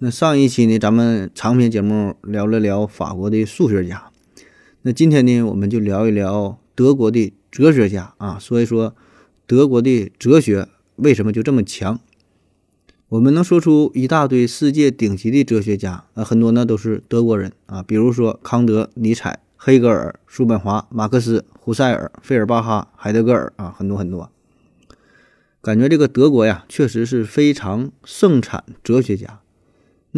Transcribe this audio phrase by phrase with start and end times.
[0.00, 4.12] 那上一期呢，咱们长篇节目聊了聊法国的数学家。
[4.82, 8.38] 那今天呢，我们就聊一聊德国的哲学家啊。
[8.38, 8.94] 所以说，
[9.44, 11.98] 德国的哲学为什么就这么强？
[13.08, 19.40] 我们能说出一大堆世界顶级的哲学家啊，很多呢都是德国人啊，比如说康德、尼采。
[19.60, 24.30] 黑格尔、叔本华、马克思、胡塞尔、费尔巴哈、海德格尔啊，很多很多。
[25.60, 29.40] 感觉这个德国呀，确实是非常盛产哲学家。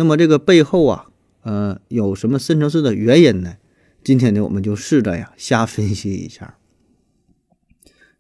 [0.01, 1.11] 那么这个背后啊，
[1.43, 3.57] 呃，有什么深层次的原因呢？
[4.03, 6.57] 今天呢，我们就试着呀，瞎分析一下。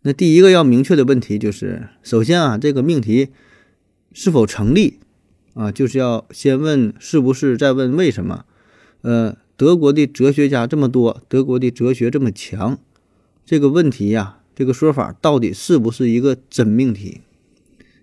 [0.02, 3.30] 那第一个要明确的问题就是，首先啊，这个命题
[4.12, 5.00] 是否成立
[5.54, 8.44] 啊，就是要先问是不是，再问为什么。
[9.00, 9.38] 呃。
[9.56, 12.78] 德国的哲学家这么多，德国的哲学这么强，
[13.44, 17.20] 这个问题呀，这个说法到底是不是一个真命题？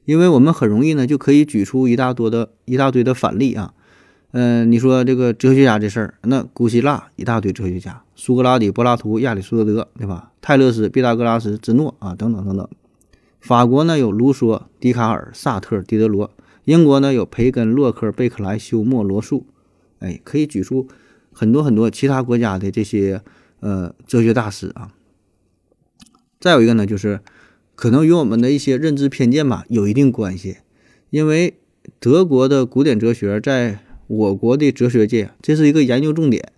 [0.08, 3.74] 因为我们很容易呢，就可以举出一大多的一大堆的反例啊。
[4.32, 10.32] 嗯，你说这个哲学家这事儿，那古希腊一大堆哲学家，苏格拉底、柏拉图、亚里士多德，对吧？
[10.42, 12.66] 泰勒斯、毕达哥拉斯、芝诺啊，等等等等。
[13.42, 16.30] 法国呢有卢梭、笛卡尔、萨特、狄德罗；
[16.64, 19.46] 英国呢有培根、洛克、贝克莱、休谟、罗素。
[20.00, 20.88] 哎，可以举出。
[21.34, 23.22] 很多很多其他国家的这些
[23.60, 24.94] 呃哲学大师啊，
[26.40, 27.20] 再有一个呢，就是
[27.78, 30.58] 可能与我们的一些认知偏见吧有一定关系，
[31.12, 31.54] 因为
[32.00, 36.52] 德国的古典哲学在我国的哲学界这是一个研究重点。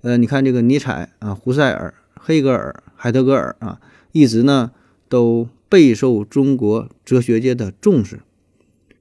[0.00, 3.80] 呃，你看这个尼采啊、胡塞尔、黑格尔、海德格尔啊，
[4.10, 4.72] 一直呢
[5.08, 8.18] 都备受中国哲学界的重视。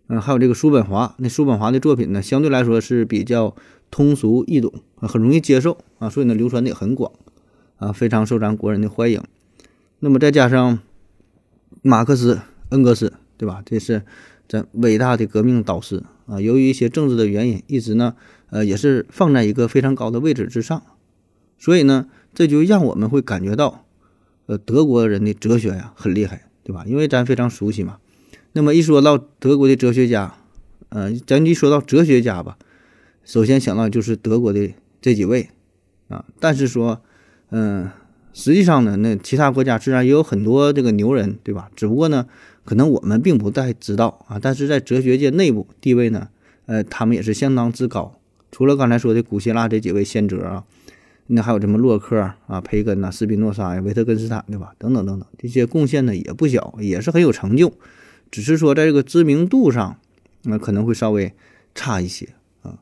[0.10, 3.56] 嗯，还有这个叔本华，那叔本华的作品呢，相对来说是比较。
[3.90, 7.10] 通俗易懂啊，很容易接受啊，所以呢流传的也很广
[7.78, 9.24] 啊，非常受咱国人的欢迎。
[10.00, 10.80] 那么再加上
[11.82, 13.62] 马克思、恩格斯，对吧？
[13.66, 14.04] 这是
[14.48, 16.40] 咱伟大的革命导师啊。
[16.42, 18.16] 由于一些政治的原因，一直呢
[18.50, 20.82] 呃也是放在一个非常高的位置之上。
[21.60, 23.86] 所以呢，这就让我们会感觉到，
[24.46, 26.84] 呃，德国人的哲学呀很厉害，对吧？
[26.86, 27.98] 因为咱非常熟悉嘛。
[28.54, 30.36] 那么一说到德国的哲学家，
[30.90, 32.58] 呃，咱一说到哲学家吧。
[33.24, 34.72] 首先想到就是德国的
[35.02, 35.50] 这几位，
[36.08, 37.02] 啊，但是说，
[37.50, 37.90] 嗯，
[38.38, 41.72] 实际上呢，那其他国家自然也有很多这个牛人，对吧？
[41.76, 42.28] 只不过呢，
[42.64, 44.38] 可能我们并不太知道啊。
[44.40, 46.28] 但是在哲学界内部地位呢，
[46.68, 48.20] 呃，他们也是相当之高。
[48.52, 50.64] 除了刚才说的古希腊这几位先哲啊，
[51.26, 54.72] 那还有什么洛克啊、培根呐、斯宾诺莎呀、维特根斯坦，对吧？
[54.78, 57.74] 等等等等，这些贡献呢也不小，也是很有成就。
[58.30, 59.98] 只是说在这个知名度上，
[60.44, 61.34] 那可能会稍微
[61.74, 62.30] 差一些
[62.62, 62.78] 啊。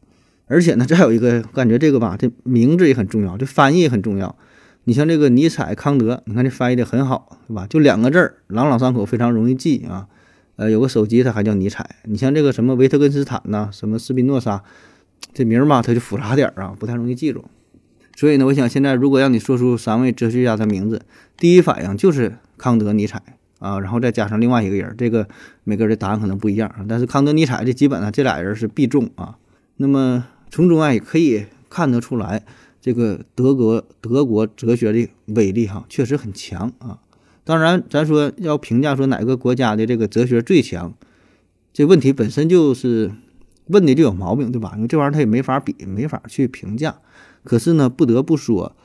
[0.48, 4.36] 而且呢，再有一个感觉，这个吧，这名字也很重要，这翻译也很重要。
[4.86, 7.68] 你像这个尼采、康德，你看这翻译的很好，对吧？
[7.68, 10.08] 就两个字儿，朗朗上口，非常容易记啊。
[10.56, 11.98] 呃，有个手机，它还叫尼采。
[12.04, 14.64] 你像这个什么维特根斯坦呐，什么斯宾诺莎，
[15.34, 17.44] 这名儿吧，它就复杂点儿啊，不太容易记住。
[18.16, 21.02] 所以呢，我想现在如果让你说出三位哲学家的名字，
[21.36, 23.22] 第一反应就是康德、尼采
[23.60, 25.28] 啊，然后再加上另外一个人，这个
[25.64, 29.38] 每个人的答案可能不一样，但是康德、尼采这基本上这俩人是必中啊。
[29.78, 30.26] 那么。
[30.52, 32.44] 从中啊也可以看得出来，
[32.86, 37.00] 这个德国德国哲学的威力哈确实很强啊。
[37.44, 40.94] 当然，咱说要评价说哪个国家的这个哲学最强，
[41.74, 43.12] 这问题本身就是
[43.66, 44.74] 问的就有毛病，对吧？
[44.76, 47.00] 因为这玩意儿它也没法比，没法去评价。
[47.44, 48.76] 可是呢，不得不说，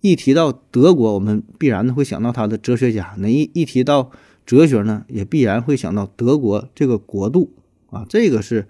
[0.00, 3.14] 一提到德国，我们必然呢会想到他的哲学家。
[3.18, 4.10] 那一一提到
[4.46, 7.50] 哲学呢，也必然会想到德国这个国度
[7.90, 8.66] 啊，这个是。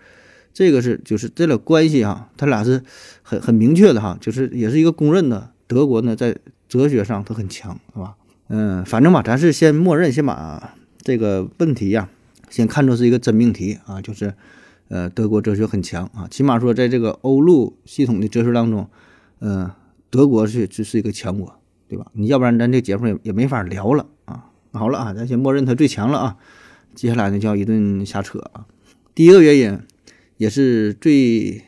[0.54, 2.80] 这个是就是这俩关系哈，他俩是
[3.22, 5.50] 很很明确的哈，就是也是一个公认的。
[5.66, 6.36] 德国呢，在
[6.68, 8.14] 哲学上它很强，是吧？
[8.48, 12.08] 嗯，反正吧，咱是先默认，先把这个问题呀，
[12.50, 14.32] 先看作是一个真命题啊，就是
[14.88, 18.86] 呃，德国哲学很强啊，起码说在这个欧陆系统的哲学当中，
[19.40, 19.68] 嗯，
[20.10, 21.58] 德国是只是一个强国，
[21.88, 22.06] 对吧？
[22.12, 24.50] 你要不然咱这节目也也没法聊了啊。
[24.72, 26.36] 好了啊，咱先默认它最强了啊，
[26.94, 28.66] 接下来呢就要一顿瞎扯啊。
[29.16, 29.80] 第一个原因。
[30.36, 31.62] 也是最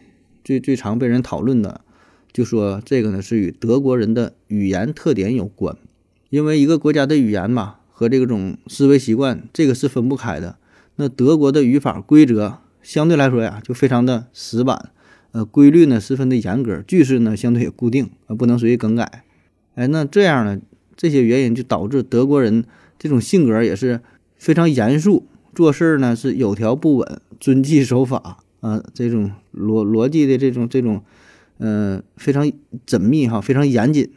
[0.44, 1.80] 最最常被人讨论的，
[2.32, 5.76] 就说这个呢是与德国人的语言特点有关，
[6.30, 10.56] 因为一个国家的语言嘛和这种思维习惯这个是分不开的。
[10.96, 14.90] 那德国的语法规则相对来说呀就非常的死板，
[15.32, 19.24] 呃，规律呢十分的严格，句式呢相对也固定，啊，不能随意更改。
[19.74, 20.60] 哎，那这样呢，
[20.96, 22.64] 这些原因就导致德国人
[22.98, 24.00] 这种性格也是
[24.36, 31.02] 非常严肃，做事儿呢是有条不紊，遵纪守法啊，这种逻逻辑的这种这种，
[31.58, 32.50] 呃，非常
[32.86, 34.10] 缜密哈，非常严谨。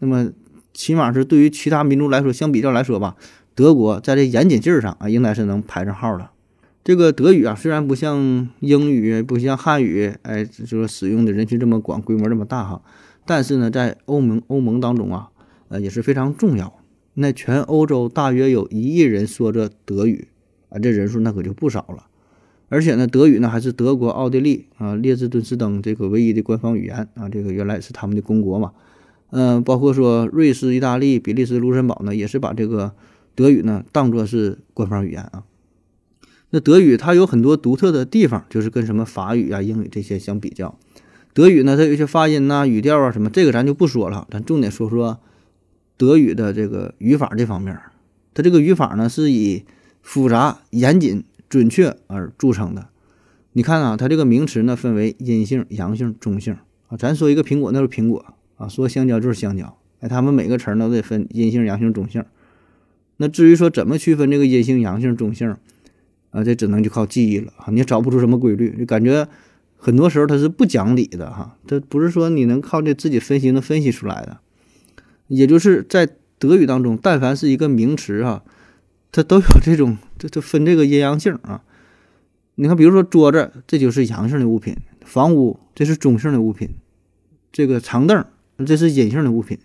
[0.00, 0.30] 那么，
[0.72, 3.16] 起码是对于其他民族来说，相比较来说吧，
[3.54, 6.30] 德国在这严谨劲儿上啊，应该是能排上号的。
[6.82, 12.82] 这个德语啊，虽然不像英语，不像汉语，哎，就是使用的人群这么广，规模这么大哈，
[13.24, 15.30] 但是呢，在欧盟欧盟当中啊，
[15.68, 16.74] 呃，也是非常重要。
[17.14, 20.28] 那全欧洲大约有一亿人说着德语
[20.68, 22.06] 啊，这人数那可就不少了。
[22.74, 28.72] 而且呢，德语呢还是德国、奥地利啊、列支敦士登这个唯一的官方语言啊，这个原来是他们的公国嘛。
[29.30, 32.92] 嗯，包括说瑞士、意大利、比利时、卢森堡呢，也是把这个
[33.36, 35.44] 德语呢当做是官方语言啊。
[36.50, 40.76] 那德语它有很多独特的地方，就是跟什么法语啊、英语这些相比较，
[41.32, 45.20] 德语呢它有一些发音呐、语调啊什么，这个咱就不说了，咱重点说说
[45.96, 47.78] 德语的这个语法这方面。
[48.34, 49.62] 它这个语法呢是以
[50.02, 51.22] 复杂、严谨、
[51.54, 52.88] 准确而著称的。
[53.52, 56.56] 你看啊，它这个名词呢分为阴性、阳性、中性
[56.88, 56.96] 啊。
[56.96, 58.24] 咱说一个苹果，那是苹果
[58.56, 59.78] 啊；说香蕉就是香蕉。
[60.00, 62.24] 哎，他们每个词儿都得分阴性、阳性、中性。
[63.18, 65.54] 那至于说怎么区分这个阴性、阳性、中性？
[66.30, 69.28] 啊，这只能就靠记忆了啊，你也找不出什么规律，就感觉
[69.76, 74.38] 很多时候它是不讲理的哈，这不是说你能靠这自己分析能分析出来的。
[75.28, 76.08] 也就是在
[76.40, 78.42] 德语当中，但凡是一个名词哈，
[79.14, 81.62] 它都有这种，这这分这个阴阳性啊。
[82.56, 84.74] 你看，比如说桌子，这就是阳性的物品；
[85.04, 86.70] 房屋，这是中性的物品；
[87.52, 88.24] 这个长凳，
[88.66, 89.56] 这是阴性的物品。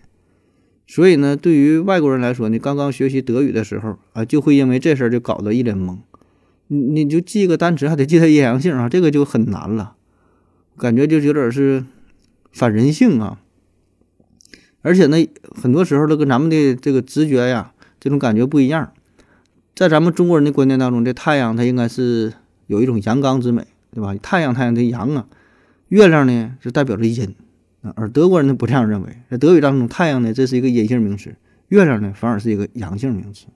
[0.86, 5.98] 所以呢，对于外国人来说，你刚刚学习德语的时候啊，就会因为这事儿就搞得一脸懵。
[6.68, 9.96] 你你就记个单词，还得记它阴阳性啊，这个就很难了，
[10.78, 11.84] 感觉就有点是
[12.52, 13.40] 反人性啊。
[14.82, 18.92] 而且呢，很多时候都跟咱们的这个直觉呀，这种感觉不一样。
[19.74, 22.32] 在咱们中国人的观念当中，这太阳它应该是
[22.66, 24.14] 有一种阳刚之美，对吧？
[24.22, 25.26] 太阳太阳的阳啊，
[25.88, 27.34] 月亮呢是代表着阴
[27.82, 27.92] 啊。
[27.96, 31.34] 而德国人呢不这样认为，在德语当中，太阳呢这是一个阴性名词，
[31.68, 33.46] 月亮呢反而是一个阳性名词。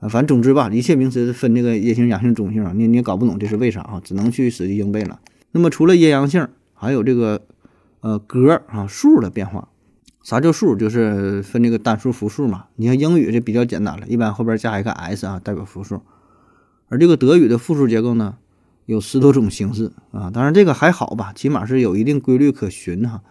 [0.00, 5.20] 啊，反正总之吧，一切名词分这个阴性、阳性、中性啊，你你也搞不懂这是为啥啊，只能去死记硬背了。
[5.52, 7.42] 那么除了阴阳性，还有这个
[8.00, 9.68] 呃格啊数的变化。
[10.22, 10.76] 啥叫数？
[10.76, 12.66] 就是分这个单数、复数嘛。
[12.76, 16.02] 你像英语这比较简单了，一般后边加一个 s 啊，代表复数。
[16.88, 18.36] 而这个德语的复数结构呢，
[18.86, 20.30] 有十多种形式啊。
[20.30, 23.22] 当然这个还好吧，起码是有一定规律可循哈。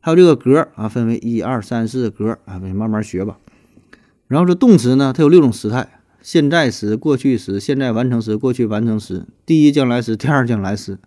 [0.00, 3.38] 还有这个格啊，分为一二三四格啊，你慢慢学吧。
[4.26, 5.88] 然后这动词呢，它有六种时态。
[6.20, 10.98] 现在时、过去时、现在完成时、过去完成时、第一将来时、第二将来时，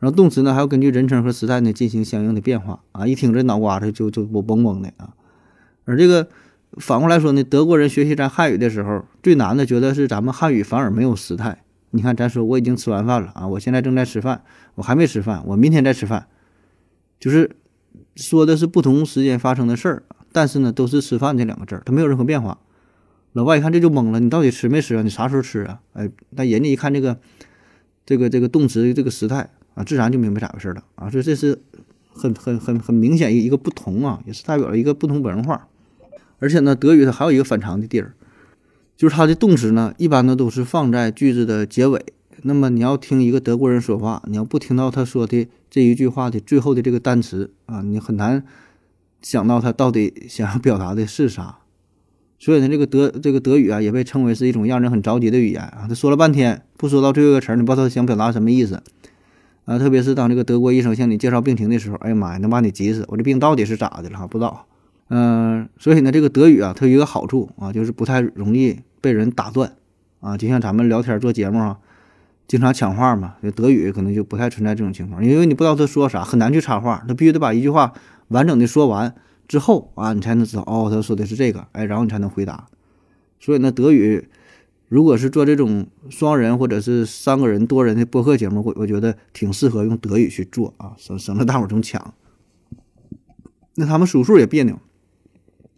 [0.00, 3.06] 然后动词呢还要根据人称和时态呢进行相应的变化啊！
[3.06, 5.14] 一听这脑瓜子就就我嗡嗡的啊！
[5.84, 6.28] 而这个
[6.78, 11.62] 反过来说呢，德国人学习咱汉语的时候，最难的觉得是咱们汉语反而没有时态。
[11.90, 14.42] 你看，咱说我已经吃完饭了啊，我现在正在吃饭，
[14.76, 16.28] 我还没吃饭，我明天再吃饭，
[17.18, 17.56] 就是
[18.14, 22.58] 说的是不同时间发生的事儿，但是呢都是吃饭这两个字儿，它没有任何变化。
[23.32, 25.02] 老外一看这就懵了，你到底吃没吃啊？
[25.02, 25.80] 你啥时候吃啊？
[25.92, 27.18] 哎，但人家一看这个，
[28.06, 29.50] 这个这个动词的这个时态
[29.84, 31.10] 自然就明白咋回事了啊。
[31.10, 31.60] 说这是
[32.12, 35.68] 很很很很明显一一个不同啊，也是代表了一个不同文化。
[36.38, 38.14] 而且呢，德语它还有一个反常的地儿，
[38.96, 42.02] 就是它的动词呢，一般呢都是放在句子的结尾。
[42.42, 48.42] 那么你要听一个德国人说话，你要不听到他说的这一句话的最后的这个单词啊，你很难
[49.20, 51.58] 想到他到底想要表达的是啥。
[52.38, 55.84] 所以呢，这个德这个德语啊，也被称为是一种让人很着急的语言啊。
[55.86, 58.82] 他说了半天，不说到最后一个词儿，你不知道他想表达什么意思
[59.64, 59.78] 啊。
[59.78, 63.04] 特别是当这个德国医生向你介绍病情的时候，哎呀妈呀，能把你急死！
[63.08, 64.18] 我这病到底是咋的了？
[64.18, 64.66] 哈，不知道。
[65.08, 69.72] 嗯，所以呢，这个德语啊，它有一个好处啊，就是不太容易被人打断
[70.20, 70.36] 啊。
[70.36, 71.78] 就像咱们聊天做节目啊，
[72.46, 77.92] 经常抢话嘛，德语可能就不太存在这种情况，因为你不知道他说啥，很难去插话，他必须得把一句话
[78.28, 79.14] 完整的说完。
[79.48, 82.68] 之后啊，你才能知道哦，他说的是这个，哎，然后你才能回答。
[83.40, 84.28] 所以呢，德语
[84.90, 92.12] 如果是做这种双人或者是三个人、多人的播客节目，我我觉得挺适合用德语去做啊，省省得大伙儿总抢。
[93.76, 94.80] 那他们数数也别扭，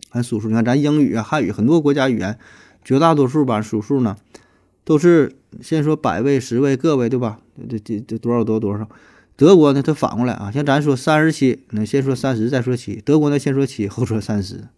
[0.09, 0.49] 还数数。
[0.49, 2.39] 你看咱英语啊、汉语很多国家语言，
[2.83, 4.17] 绝大多数吧数数呢，
[4.83, 7.43] 都是先说百位、十位、个位，对吧？
[7.69, 8.89] 这这这多少多多少。
[9.37, 14.69] 德国呢，它反过来啊，像咱说三十七，那先说三十再说七，德国呢先说七后说三十，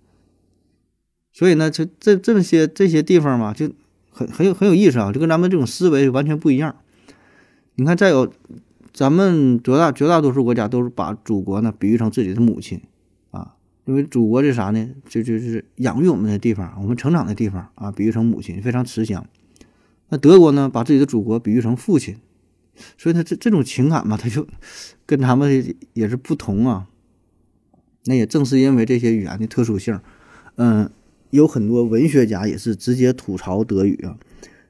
[1.32, 3.70] 所以呢，这这这么些这些地方嘛，就
[4.14, 6.76] 很很有很有意思啊，就跟咱们这种思维完全不一样。
[7.74, 8.32] 你看，再有
[8.92, 12.80] 咱们绝大绝大多数国家都是把祖国呢比喻成自己的母亲
[13.32, 14.88] 啊，因为祖国这啥呢？
[15.08, 19.26] 就就是养育我们的地方，我们成长的地方啊，比喻成母亲，非常慈祥。
[20.10, 22.16] 那德国呢，把自己的祖国比喻成父亲，
[22.96, 24.46] 所以他这这种情感嘛，他就
[25.04, 26.86] 跟他们也是不同啊。
[28.04, 29.98] 那也正是因为这些语言的特殊性，
[30.56, 30.88] 嗯，
[31.34, 34.16] 有很多文学家也是直接吐槽德语啊。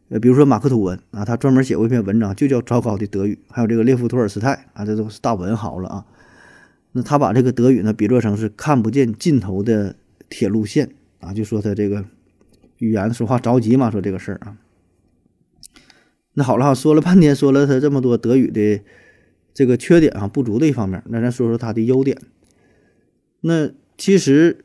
[0.09, 3.39] 呃，比如说马克吐温啊，他专门写过一篇文章，就叫《糟糕的德语》。
[3.55, 6.07] 还有这个列夫托尔斯泰啊，这都是大文豪了啊。
[6.93, 9.97] 那他把这个德语呢，比作成是看不见尽头的
[10.29, 10.91] 铁路线
[11.21, 12.05] 啊，就说他这个
[12.79, 14.57] 语言说话着急嘛，说这个事儿啊。
[16.35, 18.81] 那好了哈，说了半天，说了他这么多德语的
[19.53, 22.19] 这个缺点啊，不足的一方面，那咱说说他的优点。
[23.41, 24.64] 那其实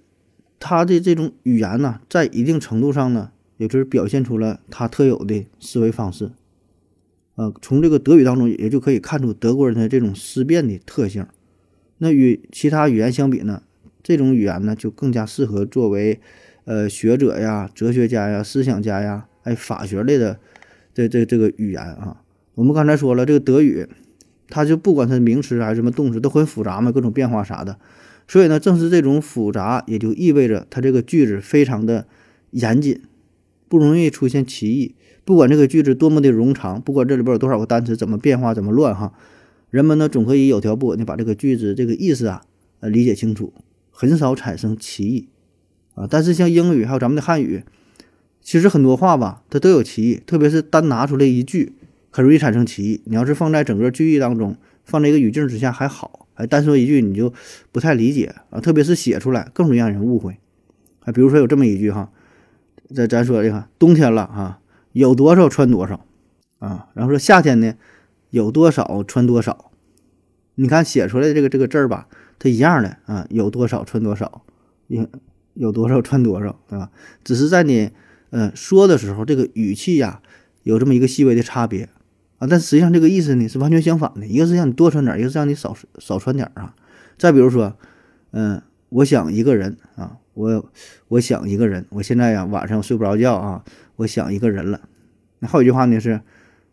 [0.59, 3.31] 他的这种语言呢，在一定程度上呢。
[3.59, 6.31] 也就是表现出了他特有的思维方式，
[7.35, 11.27] 呃，从这个德语当中也就可以看出德国人的这种思辨的特性。
[11.97, 13.63] 那与其他语言相比呢，
[14.01, 16.21] 这种语言呢就更加适合作为
[16.63, 20.39] 呃学者呀、哲学家呀、思想家呀，哎，法学类的
[20.93, 22.21] 这这这个语言啊。
[22.55, 23.85] 我们刚才说了，这个德语，
[24.47, 27.77] 它就不管它名词还是什么动词，都很复杂嘛，各种变化啥的。
[28.29, 32.07] 所以呢，正是这种复杂，也就意味着它这个句子非常的
[32.51, 33.01] 严谨。
[33.67, 34.95] 不容易出现歧义，
[35.25, 39.13] 不管这个句子多么的冗长，不管这里边有多少个单词，怎么变化，怎么乱哈，
[39.71, 42.43] 人们呢总可以有条不紊的把这个句子这个意思啊
[42.81, 43.51] 呃理解清楚，
[43.91, 45.27] 很少产生歧义
[45.95, 46.07] 啊。
[46.09, 47.63] 但是像英语还有咱们的汉语，
[48.41, 51.73] 其实很多话吧它都有歧义，特别是单拿出来一句，
[52.11, 53.01] 很容易产生歧义。
[53.05, 57.33] 你要是放在整个句意当中，放在一个语境之下还好，哎，单说一句你就
[57.71, 60.37] 不太理解啊，特别是写出来更容易让人误会。
[61.01, 62.11] 啊，比如说有这么一句哈。
[62.95, 64.59] 咱咱说这个冬天了啊，
[64.93, 66.05] 有多少穿多少
[66.57, 66.87] 啊？
[66.95, 67.75] 然后说夏天呢，
[68.31, 69.69] 有多少穿多少？
[70.55, 72.07] 你看写出来的这个这个字儿吧，
[72.39, 74.43] 它一样的啊，有多少穿多少，
[74.87, 75.07] 有
[75.53, 76.89] 有多少穿多少，对吧？
[77.23, 77.91] 只是在你
[78.31, 80.23] 呃说的时候，这个语气呀
[80.63, 81.89] 有这么一个细微的差别
[82.39, 86.75] 啊，但实际上这个意思呢是完全相反的，一个是让你多穿点，一个是让你少少穿点啊。
[87.17, 87.77] 再比如说，
[88.31, 90.17] 嗯，我想一个人啊。
[90.35, 90.71] 我
[91.09, 93.65] 我想一个人，我现在呀晚上睡不着觉啊，
[93.97, 94.87] 我想一个人了。
[95.39, 96.21] 那还有一句话呢是，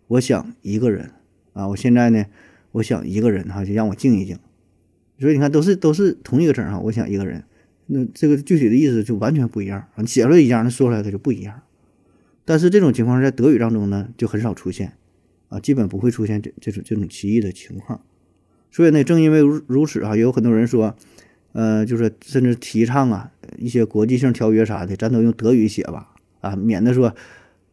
[0.06, 1.10] 我想一个人
[1.52, 2.24] 啊，我现在呢
[2.70, 4.38] 我想一个人哈，就让我静一静。
[5.18, 7.42] 所以你看都是都是同一个字哈，我想一个人，
[7.86, 11.62] 那这个具体的意思就完全不一样啊，写出来一样，那说出来它就不一样。
[12.44, 14.92] 但是这种情况在德语当中呢就很少出现
[15.48, 18.00] 啊，基本不会出现这这种这种歧义的情况。
[18.70, 20.96] 所以呢，正因为如如此啊，也有很多人说。
[21.52, 26.10] 呃，就是甚至提倡啊，一些国际性条约啥的，咱都用德语写吧，
[26.42, 27.14] 啊，免得说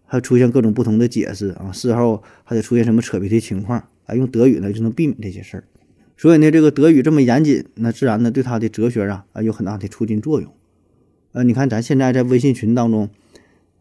[0.05, 5.65] 还出现各种不同的解释啊，事后还得出现什么扯皮的情况啊，用德语呢就能避免这些事儿。
[6.15, 10.49] 所以呢，这个德语这么严谨，那自然呢对他的哲学啊啊有很大的促进作用。
[11.33, 13.09] 呃，你看咱现在在微信群当中，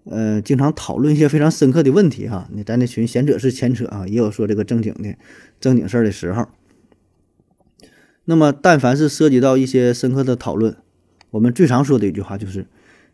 [0.05, 5.15] 呃，经常讨论一些非常深刻的问题哈，你在那群闲扯是闲扯啊，也有说这个正经的
[5.61, 6.47] 正经事儿的时候。
[8.25, 10.77] 那么，但凡是涉及到一些深刻的讨论，
[11.31, 12.67] 我们最常说的一句话就是：“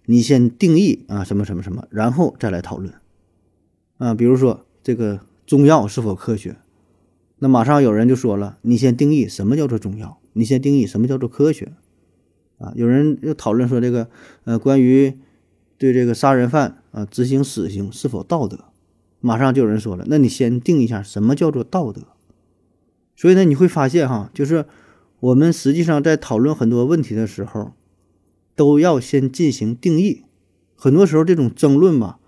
[0.07, 2.93] 你先定义啊什么什么什么，然后再来讨论。”
[3.99, 6.57] 啊，比如说这个中药是否科学，
[7.39, 11.73] 那马上有人就说了：“你先定义什么叫做中药，你先定义什么叫做科学。”
[12.59, 14.09] 啊，有人又讨论说这个
[14.45, 15.17] 呃，关于
[15.79, 18.65] 对这个杀人犯啊执行死刑是否道德，
[19.21, 22.03] 马上就有人说了：“那你先定一下什么叫做道德。”
[23.17, 24.67] 所以呢，你会发现哈，就是。
[25.21, 27.73] 我们实际上在讨论很多问题的时候，
[28.55, 30.23] 都要先进行定义。
[30.77, 32.21] 很多时候，这种争论吧，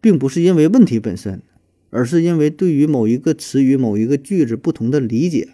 [0.00, 1.42] 并不是因为问题本身，
[1.90, 5.50] 而是因为对于某一个词语、某一个句子不同的理解，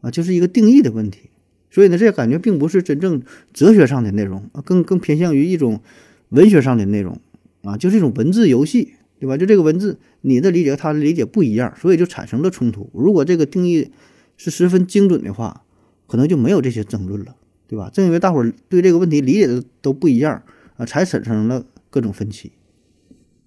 [0.00, 1.30] 啊，就是一个定义的问题。
[1.70, 3.22] 所以呢，这感觉并不是真正
[3.52, 5.80] 哲学上的内容，更更偏向于一种
[6.30, 7.18] 文学上的内容，
[7.62, 9.36] 啊，就是一种文字游戏，对吧？
[9.36, 12.90] 就这个文字，你的理解和他的理解不一样，所以就产生了冲突。
[12.92, 13.90] 如果这个定义
[14.36, 15.62] 是十分精准的话，
[16.06, 17.90] 可能就没有这些争论了，对吧？
[17.92, 20.42] 正因为大伙儿对这个问题理解的都不一样
[20.76, 22.52] 啊，才产生了各种分歧。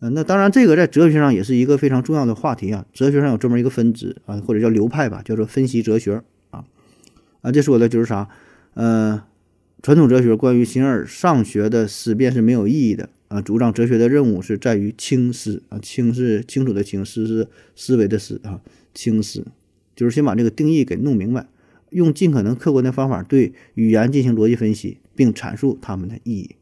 [0.01, 2.86] 嗯，那当然，这个在哲学上也是一个非常重要的话题啊。
[2.93, 6.63] 哲学上有专门一个分支啊，或者叫流派吧，叫做分析哲学啊。
[7.41, 8.29] 啊，这说的就是啥？
[8.75, 9.21] 呃，
[9.81, 13.41] 传统哲学关于形而上学的思辨是没有意义的啊。
[13.41, 18.62] 主张哲学的任务是在于清思啊，清是清楚的清，思是思维的思啊，
[18.93, 19.45] 清思
[19.95, 21.48] 就是先把这个定义给弄明白。
[21.91, 26.55] 用尽可能客观的方法对语言进行逻辑分析，并阐述它们的意义，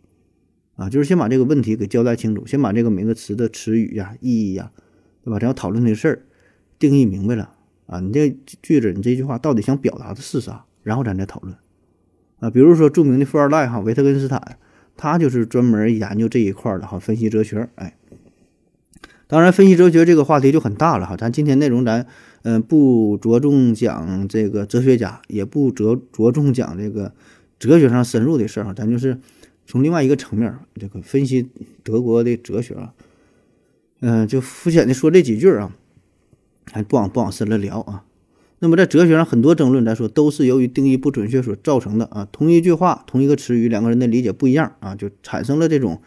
[0.77, 4.71] 啊，就是先把这个问题给交代清楚，先把这个每个词的词语呀、意义呀，
[5.25, 5.37] 对吧？
[5.37, 6.25] 咱要讨论的事儿
[6.79, 7.53] 定义明白了，
[7.87, 10.63] 啊，你这句子，你这句话到底想表达的是啥？
[10.81, 11.53] 然后咱再讨论
[12.39, 12.49] 啊。
[12.49, 14.57] 比如说著名的富二代哈，维特根斯坦，
[14.95, 17.69] 他就是专门研究这一块的哈，分析哲学。
[17.75, 17.95] 哎，
[19.27, 21.15] 当然，分析哲学这个话题就很大了哈。
[21.17, 22.05] 咱今天内容咱
[22.43, 27.13] 嗯不着重讲这个哲学家，也不着着重讲这个
[27.59, 29.19] 哲学上深入的事儿哈，咱就是
[29.65, 31.49] 从另外一个层面这个分析
[31.83, 32.93] 德国的哲学啊。
[34.01, 35.75] 嗯，就肤浅的说这几句啊。
[36.69, 38.03] 还不往不往深了聊啊。
[38.59, 42.27] 那么在哲学上，很多争论来说都是由于定义不准确所造成的啊。
[42.31, 46.01] 同一句话、同一个词语，两个人的理解不一样啊，就产生了这种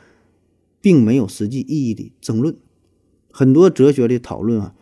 [0.80, 2.56] 并没有实际意义的争论。
[3.30, 4.74] 很多哲学的讨论啊，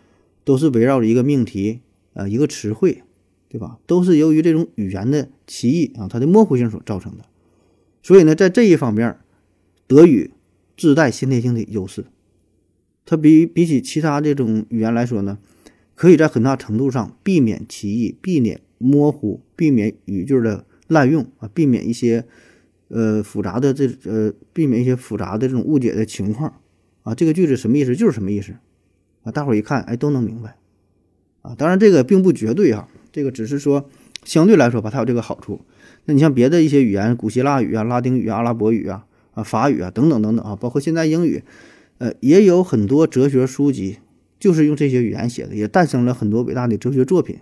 [0.45, 1.81] 都是围绕着一个命题
[2.15, 3.03] 啊，一个词汇，
[3.51, 3.79] 对吧？
[3.87, 7.25] 都是由于这种语言的歧义啊，它的模糊性所造成的。
[8.03, 9.19] 所以呢，在这一方面，
[9.87, 10.31] 德语
[10.75, 12.07] 自带先天性的优势，
[13.05, 15.37] 它比比起其他这种语言来说呢。
[15.99, 22.25] 可以在很大程度上避免歧义、避免模糊、避免语句的滥用啊，避免一些
[22.87, 26.55] 呃复杂的这呃避免一些复杂的这种误解的情况
[27.03, 27.17] 啊。
[27.17, 28.53] 这个句子什么意思就是什么意思
[29.25, 30.57] 啊，大伙儿一看哎都能明白
[31.43, 31.57] 啊。
[31.59, 33.91] 当然这个并不绝对哈，这个只是说
[34.23, 35.63] 相对来说吧，它有这个好处。
[36.05, 41.43] 那你像别的一些语言，古希腊语啊、拉丁语啊、阿拉伯语啊、啊法语啊等等等等啊，包括现在英语，
[41.99, 43.97] 呃也有很多哲学书籍。
[44.39, 47.41] 就是用这些语言写的，也诞生了很多伟大的哲学作品，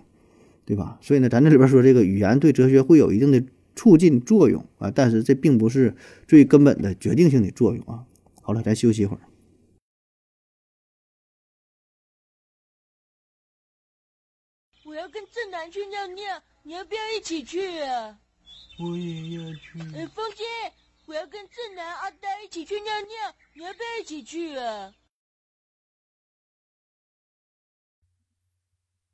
[0.65, 0.97] 对吧？
[1.01, 3.43] 所以呢，咱这里边说这个语言对哲学会有一定的
[3.75, 5.95] 促进作用啊，但是这并不是
[6.27, 8.05] 最根本的决定性的作用啊。
[8.41, 9.21] 好了，咱休息一会儿。
[14.85, 18.17] 我要跟正南去尿尿，你要不要一起去啊？
[18.79, 19.79] 我也要去。
[19.95, 20.43] 哎，风姐，
[21.05, 24.93] 我要跟正南、阿呆一起去尿尿，你要不要一起去啊？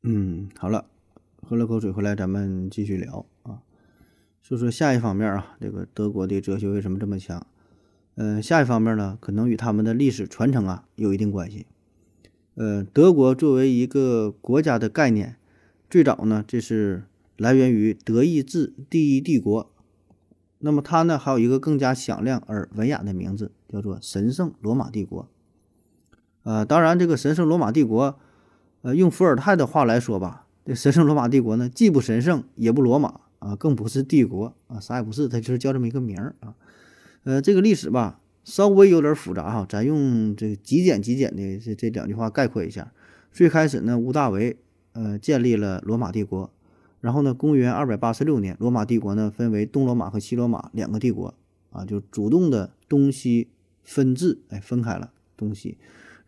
[0.06, 0.86] 嗯，好了，
[1.42, 3.62] 喝了口水回来，咱们继续聊啊。
[4.42, 7.48] 说说下一方面啊，这个德国的哲学为什么这么强？
[8.16, 11.68] 嗯，下一方面呢，可能与他们的历史传承啊有一定关系。
[12.56, 15.38] 呃，德国作为一个国家的概念，
[15.90, 17.06] 最早呢，这是
[17.38, 19.72] 来源于德意志第一帝国。
[20.60, 25.30] 那么它呢，还有一个更加响亮而文雅的名字，叫做神圣罗马帝国。
[26.44, 28.20] 呃，当然，这个神圣罗马帝国。
[28.84, 36.54] 呃，用伏尔泰的话来说吧，这神圣罗马帝国呢，既不神圣，也不罗马啊，更不是帝国啊，啥也不是，它就是叫这么一个名儿啊。
[37.24, 42.92] 呃，这个历史吧，稍微有点复杂哈，咱用这极简极简的这这两句话概括一下。
[43.32, 44.58] 最开始呢，屋大维
[44.92, 46.52] 呃建立了罗马帝国，
[47.00, 51.34] 然后呢，公元二百八十六年，罗马帝国呢分为东罗马和西罗马两个帝国
[51.72, 53.48] 啊，就主动的东西
[53.82, 55.78] 分治，哎，分开了东西。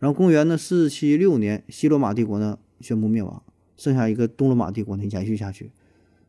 [0.06, 3.42] 然后公元呢四七六年，西罗马帝国呢宣布灭亡，
[3.76, 5.72] 剩下一个东罗马帝国呢延续下去。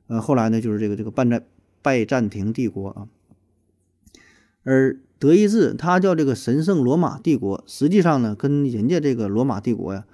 [0.07, 1.45] 呃，后来呢就是这个这个拜占
[1.83, 3.07] 拜占庭帝国啊。
[4.63, 10.07] 而德意志它叫这个神圣罗马帝国，实际上呢跟人家这个罗马帝国呀，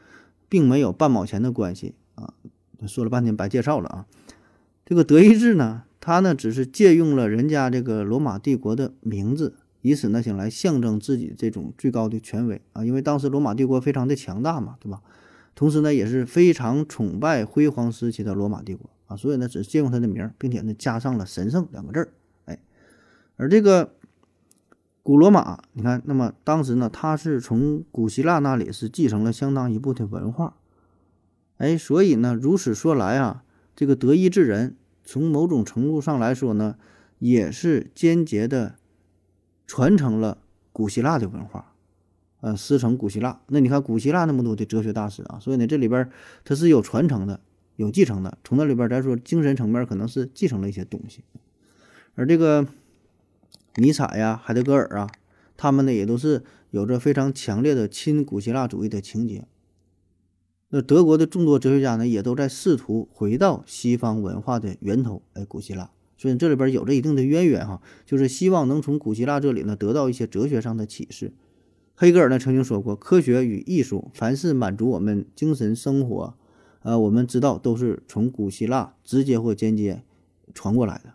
[0.48, 2.34] 并没有半毛钱的关系啊。
[2.88, 4.06] 说了半天白介绍了啊。
[4.84, 9.54] 这个德意志呢，它呢只是借用了人家这个罗马帝国的名字。
[9.82, 15.02] 以此呢，想来象征自己这种最高的权威啊，因为当时罗马帝国非常的强大嘛，对吧？
[15.54, 22.08] 同时呢，也是非常崇拜辉煌时期的罗马帝国啊，所以呢，只借用他的名，并且呢，加上了“神圣”两个字儿，
[22.46, 22.58] 哎。
[23.36, 23.96] 而这个
[25.02, 30.56] 古罗马，你看，那么当时呢，他是从古希腊那里是继承了相当一部分文化，
[31.58, 33.42] 哎，所以呢，如此说来啊，
[33.74, 36.76] 这个德意志人从某种程度上来说呢，
[37.18, 38.76] 也是间接的。
[39.66, 40.38] 传承了
[40.72, 41.74] 古希腊的文化，
[42.40, 43.40] 呃，师承古希腊。
[43.48, 46.10] 那你看古希腊那么多的哲学大师啊，所以呢，这里边
[46.44, 47.40] 它是有传承的，
[47.76, 48.36] 有继承的。
[48.44, 51.22] 从那里边咱说精神层面可能是继承了一些东西。
[52.14, 52.66] 而这个
[53.76, 55.10] 尼采呀、海德格尔啊，
[55.56, 59.46] 他们呢也都是有着非常强烈的亲古希腊主义的情节。
[60.70, 65.90] 那德国的众多哲学家呢，也都在试图回到西方文化的源头，哎，古希腊。
[66.22, 71.32] 所以这里边有着一定的渊源哈，就是希望能从古希腊这里呢得到一些哲学上的启示。
[71.96, 76.34] 黑格尔呢曾经说过，科学与艺术，凡是满足我们精神生活，
[76.82, 80.04] 呃，我们知道都是从古希腊直接或间接
[80.54, 81.14] 传过来的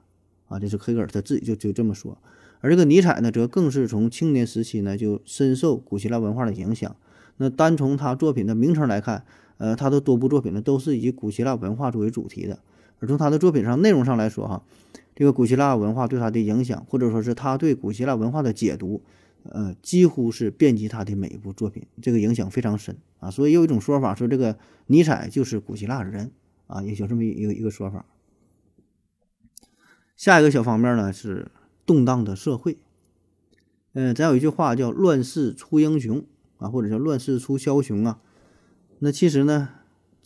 [0.50, 0.60] 啊。
[0.60, 2.18] 这是黑格尔他自己就就这么说。
[2.60, 6.94] 而这个尼采呢，则更是从青年时期呢就深受古希腊文化的影响。
[7.38, 9.24] 那单从他作品的名称来看，
[9.58, 12.60] 呃，他的多部作品呢都是以古希腊文化作为主题的。
[13.00, 14.64] 而从他的作品上内容上来说，哈，
[15.16, 19.04] 这个古希腊文化对他的影响，或者说是他对古希腊文化的解读，
[19.44, 23.30] 呃，几乎是遍及他的每一部作品，这个影响非常深啊。
[23.30, 24.58] 所以有一种说法说，这个
[24.88, 26.32] 尼采就是古希腊人
[26.68, 28.06] 啊，也就这么一个一个说法。
[30.16, 31.52] 下一个小方面呢是
[31.86, 32.78] 动荡的社会。
[33.94, 36.24] 嗯，咱有一句话叫“乱世出英雄”
[36.58, 38.20] 啊，或者叫“乱世出枭雄”啊。
[39.00, 39.70] 那其实呢，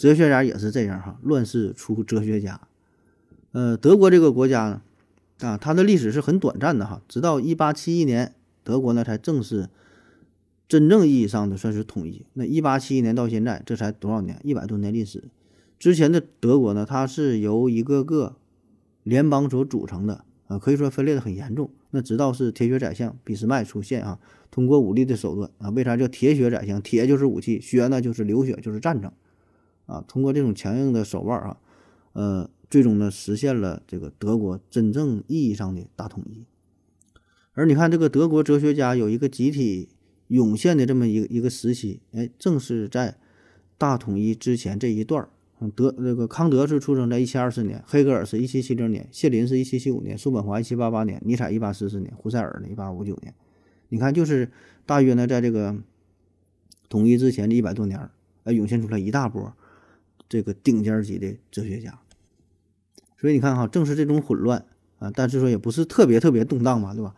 [0.01, 2.59] 哲学家也是这样哈，“乱世出哲学家”。
[3.53, 4.81] 呃，德国这个国家呢，
[5.41, 8.33] 啊，它的历史是很短暂的哈，直到一八七一年，
[8.63, 9.69] 德国呢才正式
[10.67, 12.25] 真正意义上的算是统一。
[12.33, 14.39] 那一八七一年到现在，这才多少年？
[14.43, 15.25] 一百多年历史。
[15.77, 18.37] 之前的德国呢，它是由一个个
[19.03, 21.69] 联邦所组成的啊，可以说分裂的很严重。
[21.91, 24.17] 那直到是铁血宰相俾斯麦出现啊，
[24.49, 26.81] 通过武力的手段啊，为啥叫铁血宰相？
[26.81, 29.11] 铁就是武器，血呢就是流血，就是战争
[29.91, 30.05] 啊。
[30.07, 31.57] 通过这种强硬的手腕啊，
[32.13, 36.45] 呃，最终呢实现了这个德国真正意义上的大统一。
[37.53, 39.89] 而你看这个德国哲学家有一个集体
[40.27, 43.17] 涌现的这么一个一个时期，哎，正是在
[43.77, 45.27] 大统一之前这一段。
[45.75, 53.31] 德那个康德是出生在一七二四年，黑格尔是一七七零年，谢林是一七七五年，叔本华一七八八年，尼采一八四四年，胡塞尔呢一八五九年。
[53.89, 54.49] 你看，就是
[54.87, 55.75] 大约呢，在这个
[56.89, 58.09] 统一之前的一百多年，
[58.43, 59.53] 呃，涌现出来一大波
[60.31, 61.99] 这个顶尖级的哲学家。
[63.17, 64.65] 所以你看哈，正是这种混乱
[64.99, 67.13] 啊，但是说也不是特别特别动荡嘛，对吧？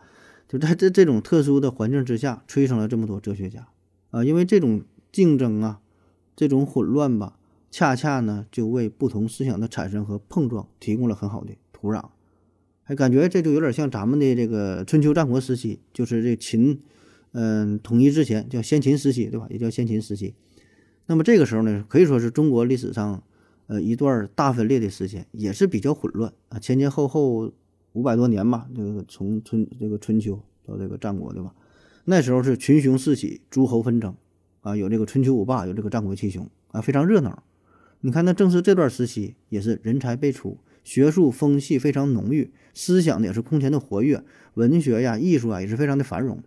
[0.48, 3.68] 就在这这种特殊的环境之下，催生了这么多哲学家
[4.10, 5.80] 啊，因为这种竞争啊，
[6.34, 7.38] 这种混乱吧。
[7.70, 12.04] 恰恰呢，就为不同思想的产生和碰撞提供了很好的土壤，
[12.84, 16.80] 还感觉这就有点像咱们的这个春秋战国时期，就是这秦，
[17.32, 19.46] 嗯，统一之前叫先秦时期，对吧？
[19.50, 20.34] 也叫先秦时期。
[21.06, 23.22] 那么这个时候呢，可以说是中国历史上，
[23.66, 27.52] 呃，一段大分裂的时间，也是比较混乱啊，前前后后
[27.92, 31.54] 五百多年吧，这个从春这个春秋到这个战国，对吧？
[32.04, 34.14] 那时候是群雄四起，诸侯纷争
[34.60, 37.42] 啊，有这个春秋五霸，有这个战国七雄啊，非常热闹。
[38.00, 44.22] 你看，那正是这段时期，也是人才辈出，学术风气非常浓郁，思想也是空前的活跃，
[44.54, 46.42] 文学呀、艺术啊也是非常的繁荣。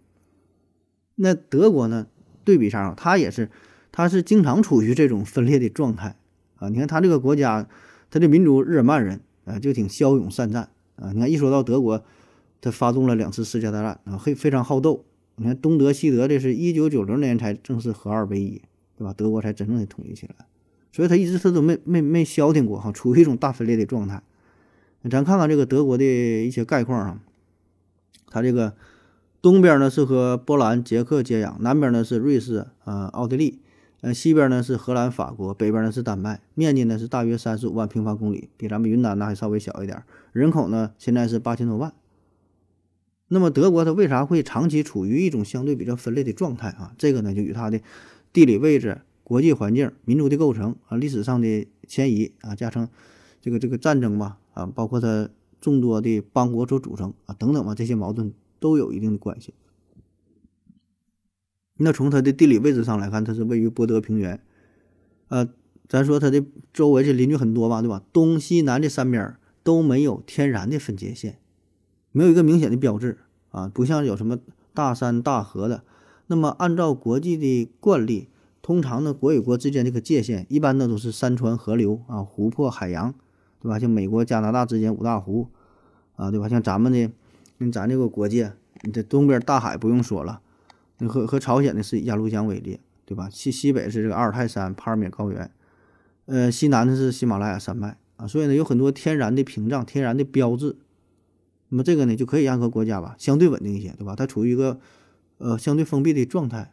[1.16, 2.06] 那德国呢，
[2.44, 3.50] 对比上，它也是，
[3.92, 6.16] 他是经常处于这种分裂的状态
[6.58, 6.70] 啊。
[6.70, 7.68] 你看，他这个国家，
[8.10, 11.12] 他的民族日耳曼人啊，就挺骁勇善战啊。
[11.14, 12.04] 你看，一说到德国，
[12.62, 15.04] 他发动了两次世界大战啊，非非常好斗。
[15.36, 18.62] 你看，东德、西德，这是一九九零年才正式合二为一，
[18.98, 19.14] 对吧？
[19.16, 20.46] 德国才真正的统一起来。
[20.92, 24.24] 所以他一直他都没没没消停过哈，处于一种大分裂的状态。
[25.12, 27.22] 咱看看这个德国的一些概况啊，
[28.30, 28.74] 它这个
[29.42, 33.60] 东边呢是和波兰、捷克接壤，南边呢是瑞士、啊奥地利，
[34.02, 41.94] 呃西边呢是荷兰、法国，北边呢是丹麦，面积呢是大约三十五万平方公里，比咱们云南呢还稍微小一点，人口呢现在是八千多万。
[43.28, 46.94] 那么德国它为啥会长期处于一种相对比较分裂的状态啊？
[46.98, 47.82] 这个呢就与它的
[48.32, 49.02] 地理位置。
[49.24, 52.88] 国际环境、民族的构成啊，历史上的迁移啊，加上
[53.42, 55.28] 这个这个战争吧啊，包括它
[55.60, 58.32] 众多的邦国所组成啊等等吧，这些矛盾
[58.62, 59.54] 都有一定的关系。
[61.78, 64.40] 那从它的地理位置上来看，它是位于波德平原，
[65.30, 65.48] 呃，
[65.88, 68.04] 咱说它的周围这邻居很多吧，对吧？
[68.12, 71.38] 东西南这三边都没有天然的分界线，
[72.12, 73.20] 没有一个明显的标志
[73.52, 74.40] 啊，不像有什么
[74.74, 75.84] 大山大河的。
[76.28, 78.28] 那么按照国际的惯例。
[78.60, 83.14] 通常呢，国与国之间这个界限，一般呢都是山川河流啊、湖泊海洋，
[83.62, 83.80] 对吧？
[83.80, 85.48] 像美国、加拿大之间五大湖，
[86.18, 86.50] 啊，对吧？
[86.50, 87.10] 像咱们的，
[87.58, 90.42] 跟咱这个国界，你这东边大海不用说了，
[91.06, 93.30] 和和朝鲜的是鸭绿江为例，对吧？
[93.30, 95.52] 西西北是这个阿尔泰山、帕尔米高原，
[96.26, 100.78] 呃，西南的是喜马拉雅山脉啊，所以呢，有很多天然的屏障、天然的标志，
[101.70, 104.16] 那么这个呢，就可以让个国家吧相对稳定一些，对吧？
[104.16, 104.80] 它处于一个
[105.38, 106.72] 呃相对封闭的状态。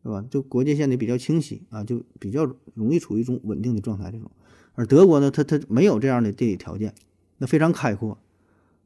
[0.00, 0.24] 对吧？
[0.30, 4.10] 就国界线的比较清晰啊，就比较容易处于一种稳定的状态。
[4.12, 4.30] 这种，
[4.74, 6.94] 而德国呢，它它没有这样的地理条件，
[7.38, 8.16] 那非常开阔，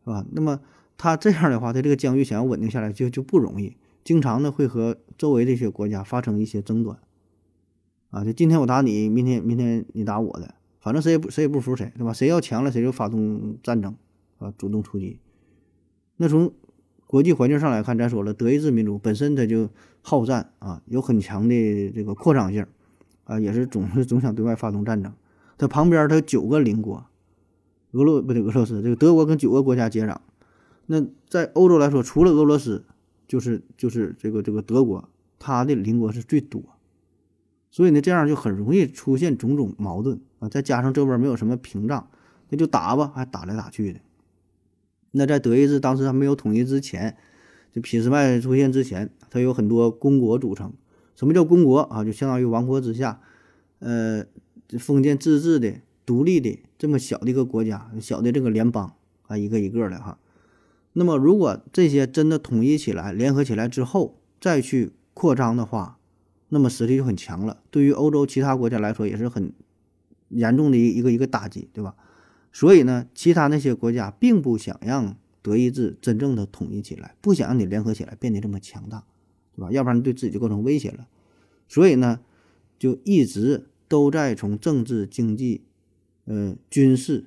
[0.04, 0.24] 是吧？
[0.32, 0.58] 那么
[0.96, 6.98] 它这样的话，它这个疆域想要稳定下来就就不容易，经常呢会和周围这些国家发生一些争端，
[8.10, 12.12] 啊，就今天我打你，明天明天你打我的，反正谁也不谁也不服谁，对吧？
[12.12, 13.94] 谁要强了，谁就发动战争，
[14.38, 15.18] 啊，主动出击。
[16.16, 16.52] 那从
[17.06, 19.68] 国际环境上来看，咱说了，德意志民族本身它就。
[20.04, 22.66] 好战啊，有很强的这个扩张性，
[23.22, 25.12] 啊，也是总是总想对外发动战争。
[25.56, 27.06] 它旁边它有九个邻国，
[27.92, 30.16] 俄罗不对，俄罗斯这个德国跟九个国家接壤。
[30.86, 32.84] 那在欧洲来说，除了俄罗斯，
[33.32, 36.62] 就是就是这个这个德国，它的邻国是最多。
[37.70, 40.50] 所以呢，这样就很容易出现种种矛盾啊。
[40.50, 42.10] 再加上这边没有什么屏障，
[42.50, 44.00] 那就打吧，还打来打去的。
[45.12, 47.16] 那在德意志当时还没有统一之前。
[47.72, 50.70] 这俾斯麦出现之前，它有很多公国组成。
[51.16, 52.04] 什么叫公国啊？
[52.04, 53.22] 就相当于王国之下，
[53.78, 54.26] 呃，
[54.78, 60.18] 封建自治的独立的这么小的一个国家，小的这个联邦啊，一个一个的哈。
[60.94, 65.98] 那么，如果这些真的统一起来、联合起来之后，再去扩张的话，
[66.50, 67.62] 那么实力就很强了。
[67.70, 69.52] 对于欧洲其他国家来说，也是很
[70.28, 71.94] 严重的一一个一个打击，对吧？
[72.52, 79.04] 所以呢，其他那些国家并不想让德意志真正的统一起来，不想让你联合起来变得这么强大，
[79.56, 79.72] 对吧？
[79.72, 81.08] 要不然对自己就构成威胁了。
[81.66, 82.20] 所以呢，
[82.78, 85.62] 就一直都在从政治、经济、
[86.26, 87.24] 呃军事，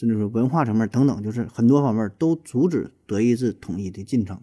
[0.00, 4.40] 甚至说文化层面等等，就是很多方面都阻止德意志统一的进程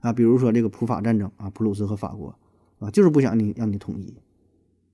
[0.00, 0.12] 啊。
[0.12, 2.36] 比如说这个普法战争啊，普鲁士和法国
[2.80, 4.14] 啊，就是不想你让你统一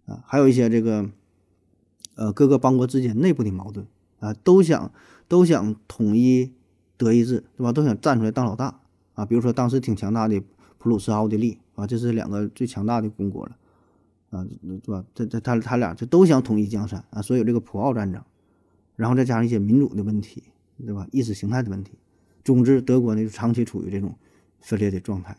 [0.07, 0.23] 啊。
[0.25, 1.11] 还有一些这个
[2.15, 3.85] 呃各个邦国之间内部的矛盾。
[4.21, 4.93] 啊，都想
[5.29, 6.53] 都想统一
[6.99, 7.73] 德意志，对吧？
[7.73, 8.79] 都想站出来当老大
[9.15, 9.25] 啊！
[9.25, 10.39] 比如说当时挺强大的
[10.77, 13.57] 普鲁士、奥地利啊，这是两个最强大的公国了
[14.29, 14.47] 啊，
[14.83, 15.03] 对吧？
[15.15, 18.23] 这这他他俩就都想统一江山啊，所以有这个普奥战争，
[19.01, 20.43] 然后再加上一些民主的问题，
[20.85, 21.07] 对吧？
[21.11, 21.93] 意识形态的问题，
[22.45, 24.15] 总之德国呢就长期处于这种
[24.61, 25.37] 分裂的状态。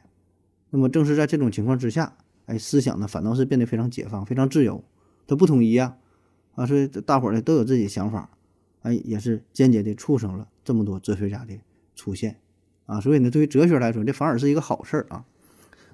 [0.72, 4.84] 那么正是在这种情况之下，哎，思想呢反倒是变得非常解放、非常自由，
[5.28, 5.96] 它不统一呀
[6.56, 8.32] 啊，所以大伙呢都有自己想法。
[8.82, 11.54] 哎，也是间接的促成了这么多哲学家的
[11.96, 12.38] 出现
[12.88, 15.24] 啊，所以呢，对于哲学来说，这反而是一个好事儿啊。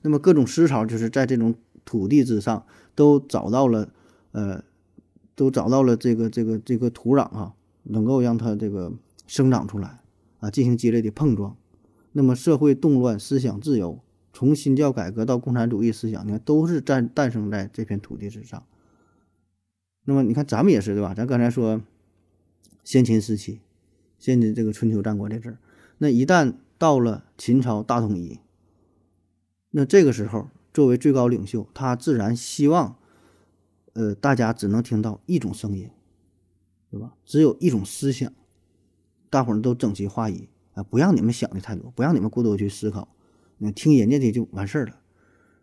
[0.03, 1.53] 那么各种思潮就是在这种
[1.83, 3.89] 土地之上都找到了，
[4.31, 4.63] 呃，
[5.35, 7.53] 都找到了这个这个这个土壤啊，
[7.89, 8.93] 能够让它这个
[9.25, 9.99] 生长出来
[10.39, 11.55] 啊，进行激烈的碰撞。
[12.11, 13.99] 那么社会动乱、思想自由，
[14.33, 18.63] 从新教改革到共产主义思想，你看都是在诞生在这片土地之上。
[20.05, 21.13] 那么你看咱们也是对吧？
[21.13, 21.81] 咱刚才说。
[22.83, 23.59] 先秦时期，
[24.17, 25.57] 先秦这个春秋战国这阵儿，
[25.97, 28.39] 那一旦到了秦朝大统一，
[29.71, 32.95] 那这个时候作为最高领袖，他自然希望，
[33.91, 35.89] 呃，大家只能听到一种声音，
[36.97, 37.13] 对吧？
[37.25, 38.31] 只有一种思想，
[39.29, 43.07] 大伙儿都整齐划一啊，不让你们想的太多，不让你们过多去思考，
[43.59, 44.99] 你听人家的就完事儿了。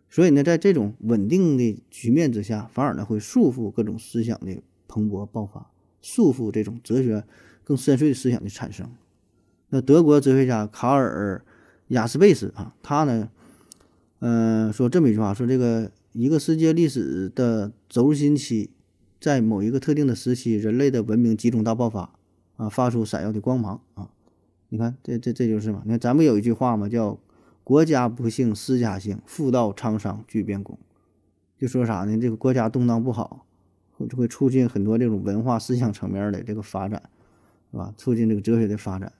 [0.09, 5.69] 所以呢，在这种稳定的局面之下，反而呢会束缚各种思想的蓬勃爆发。
[6.01, 7.25] 束缚这种哲学
[7.63, 8.89] 更深邃的思想的产生。
[9.69, 11.43] 那德国哲学家卡尔
[11.87, 13.29] 雅斯贝斯啊，他呢，
[14.19, 18.69] 嗯，说这么一句话：说这个一个世界历史的轴心期，
[19.25, 22.11] 在某一个特定的时期，人类的文明集中大爆发
[22.57, 24.11] 啊，发出闪耀的光芒啊。
[24.69, 25.81] 你看，这这这就是嘛。
[25.83, 27.17] 你看，咱们有一句话嘛，叫
[27.65, 30.77] “国家不幸私家幸，妇道沧桑巨变功”，
[31.57, 32.15] 就说啥呢？
[32.19, 33.47] 这个国家动荡不好。
[34.07, 37.01] 就会促进很多这种文化思想层面的这个发展，
[37.71, 37.91] 是吧？
[37.97, 39.11] 促进这个哲学的发展，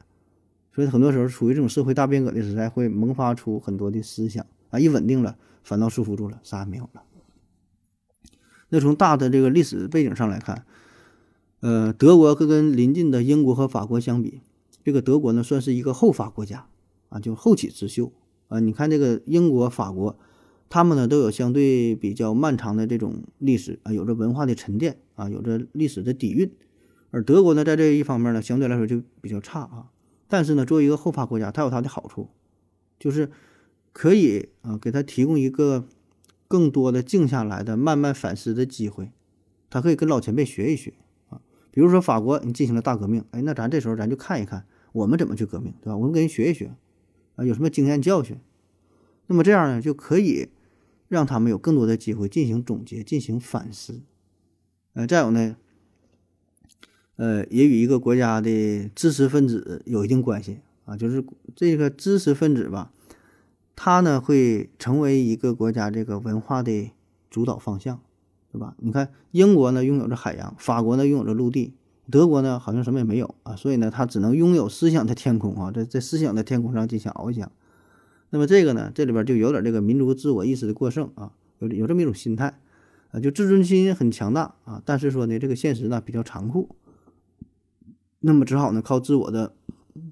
[0.71, 7.01] 所以很多时候处于这种社会大变革的时代，会萌发出很多的思想啊，一稳定了，反倒束缚住了，啥也没有了。
[8.75, 10.65] 那从大的这个历史背景上来看，
[11.61, 14.41] 呃，德国跟跟邻近的英国和法国相比，
[14.83, 16.67] 这个德国呢算是一个后发国家
[17.07, 18.11] 啊，就后起之秀
[18.49, 18.59] 啊。
[18.59, 20.19] 你看这个英国、法国。
[20.67, 26.51] 他们呢都有相对比较漫长的这种历史啊，有着文化的沉淀啊，有着历史的底蕴，
[27.11, 29.91] 而德国呢在这一方面呢相对来说就比较差啊。
[30.27, 32.29] 但是呢，作为一个后发国家，它有它的好处，
[32.99, 33.29] 就是
[33.93, 35.85] 可以啊给他提供一个
[36.47, 39.11] 更多的静下来的慢慢反思的机会，
[39.69, 40.93] 他可以跟老前辈学一学
[41.29, 41.41] 啊。
[41.71, 45.97] 比如说法国，你进行了大革命，哎，那咱这时候咱就看一看我们怎么去革命，对吧？
[45.97, 46.75] 我们跟人学一学
[47.35, 48.37] 啊，有什么经验教训。
[49.27, 50.49] 那么这样呢就可以。
[51.07, 54.01] 让他们有更多的机会进行总结、进行反思。
[54.93, 55.55] 呃，再有呢，
[57.17, 60.97] 呃，也与一个国家的知识分子有一定关系啊。
[60.97, 61.23] 就是
[61.55, 62.91] 这个知识分子吧，
[63.75, 66.91] 他呢会成为一个国家这个文化的
[67.29, 67.99] 主导方向，
[68.51, 68.73] 对吧？
[68.79, 71.73] 你看，英国呢拥有着海洋，法国呢拥有着陆地，
[72.09, 73.55] 德国呢好像什么也没有啊。
[73.55, 77.51] 所以呢，他只能拥有思想的天空啊，在在思想的天空上进行翱翔。
[78.29, 82.57] 那么这个呢，这里边就有点这个民族自我意识的过剩啊，有有这么一种心态
[83.11, 86.69] 啊，就自尊心很强大啊，但是说呢，这个现实呢比较残酷，
[88.21, 89.53] 那么只好呢靠自我的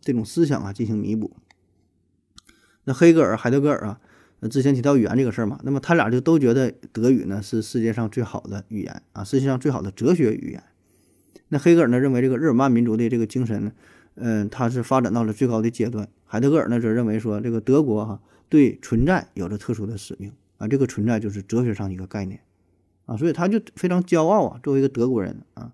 [0.02, 1.32] 这种思想啊进行弥补。
[2.86, 4.00] 那黑格尔、海德格尔啊，
[4.50, 10.64] 之前提到语言这个事儿嘛，那么他俩就都觉得德语呢是世界上最好的语言啊，世界上最好的哲学语言。
[11.50, 13.72] 那黑格尔呢认为这个日耳曼民族的这个精神呢。
[14.16, 16.08] 嗯，它是发展到了最高的阶段。
[16.26, 22.40] 海德格尔呢则认为说，这个德国哈对存在有着特殊的使命啊，这个存在就是哲学上一个概念
[23.08, 25.72] 啊，所以他就非常骄傲啊，作为一个德国人啊。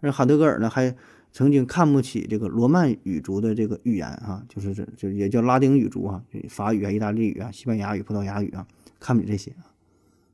[0.00, 0.96] 那海德格尔呢还
[1.32, 8.66] 曾经看不起这个罗曼语族的这个语言啊，就是这就也叫拉丁语族啊，法语啊、意大利语啊、西班牙语、葡萄牙语啊，
[9.00, 9.52] 看不起这些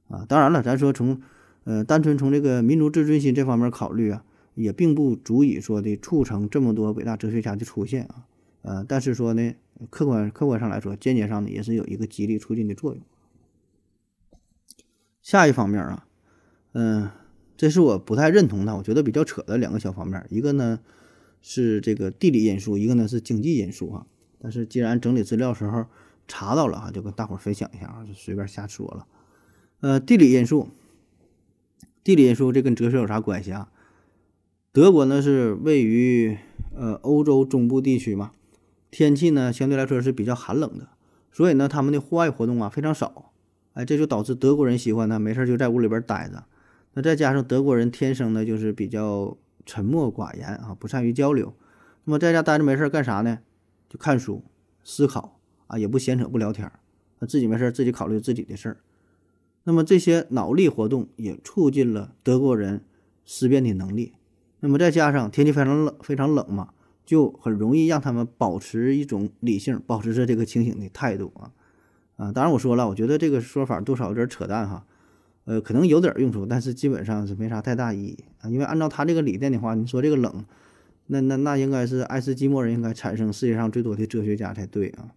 [0.09, 0.27] 啊。
[0.29, 1.21] 当然了，咱说从
[1.65, 4.25] 呃单纯从这个民族自尊心这方面考虑啊。
[4.59, 8.27] 也并不足以说的促成这么多伟大哲学家的出现啊。
[8.63, 9.55] 呃，但是说呢，
[9.89, 13.01] 客观客观上来说，间接上呢也是有一个激励促进的作用。
[15.23, 16.09] 下一方面啊，
[16.73, 17.09] 嗯，
[17.59, 20.79] 这是我不太认同的，我觉得比较扯的两个小方面，一个呢
[21.42, 24.07] 是这个地理因素，一个呢是经济因素哈。
[24.40, 25.87] 但是既然整理资料时候
[26.29, 29.07] 查到了哈，就跟大伙儿分享一下啊，就随便瞎说了。
[29.81, 30.68] 呃，地理因素，
[32.05, 33.73] 地理因素这跟哲学有啥关系啊？
[34.71, 36.38] 德国呢是位于
[36.77, 38.31] 呃欧洲中部地区嘛，
[38.92, 40.90] 天气呢相对来说是比较寒冷的，
[41.33, 43.33] 所以呢他们的户外活动啊非常少，
[43.73, 46.44] 哎，这就导致德国人喜欢呢没事就在屋里边待着。
[46.99, 51.55] 那再加上德国人天生呢就是比较沉默寡言啊，不善于交流，
[52.03, 53.39] 那么在家待着没事干啥呢？
[53.89, 54.43] 就看书、
[54.83, 56.81] 思考啊，也不闲扯不聊天儿，
[57.29, 58.79] 自己没事自己考虑自己的事儿。
[59.63, 62.81] 那么这些脑力活动也促进了德国人
[63.25, 64.15] 思辨的能力。
[64.59, 66.71] 那么再加上天气非常冷，非常冷嘛，
[67.07, 71.53] 就很容易让他们保持一种理性，保持着这个清醒的态度啊
[72.17, 72.33] 啊！
[72.33, 74.85] 当然我说了，我觉得这个说法多少有点扯淡哈，
[75.49, 78.51] 呃，可能有点用处，但是基本上是没啥太大意义啊。
[78.51, 80.45] 因为按照他这个理念的话，你说这个冷，
[81.07, 85.09] 那那那应该是爱斯基摩人应该产生世界上最多的哲学家才对啊。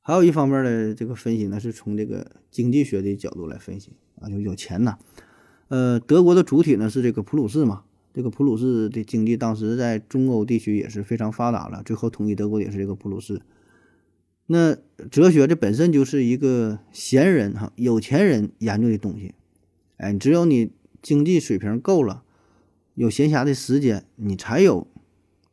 [0.00, 4.98] 还有一方面的这个分析呢，是从这个经济学的角度来分析啊，就有钱呐。
[5.68, 13.40] 呃，德国的主体呢是这个普鲁士嘛，这个普鲁士的经济当时在中欧地区也是非常发达了，最后统一德国也是这个普鲁士。
[14.50, 14.74] 那
[15.10, 19.34] 哲学这本身就是一个闲人哈，有钱人研究的东西。
[19.98, 22.22] 哎，只有你经济水平够了，
[22.94, 24.86] 有闲暇的时间，你才有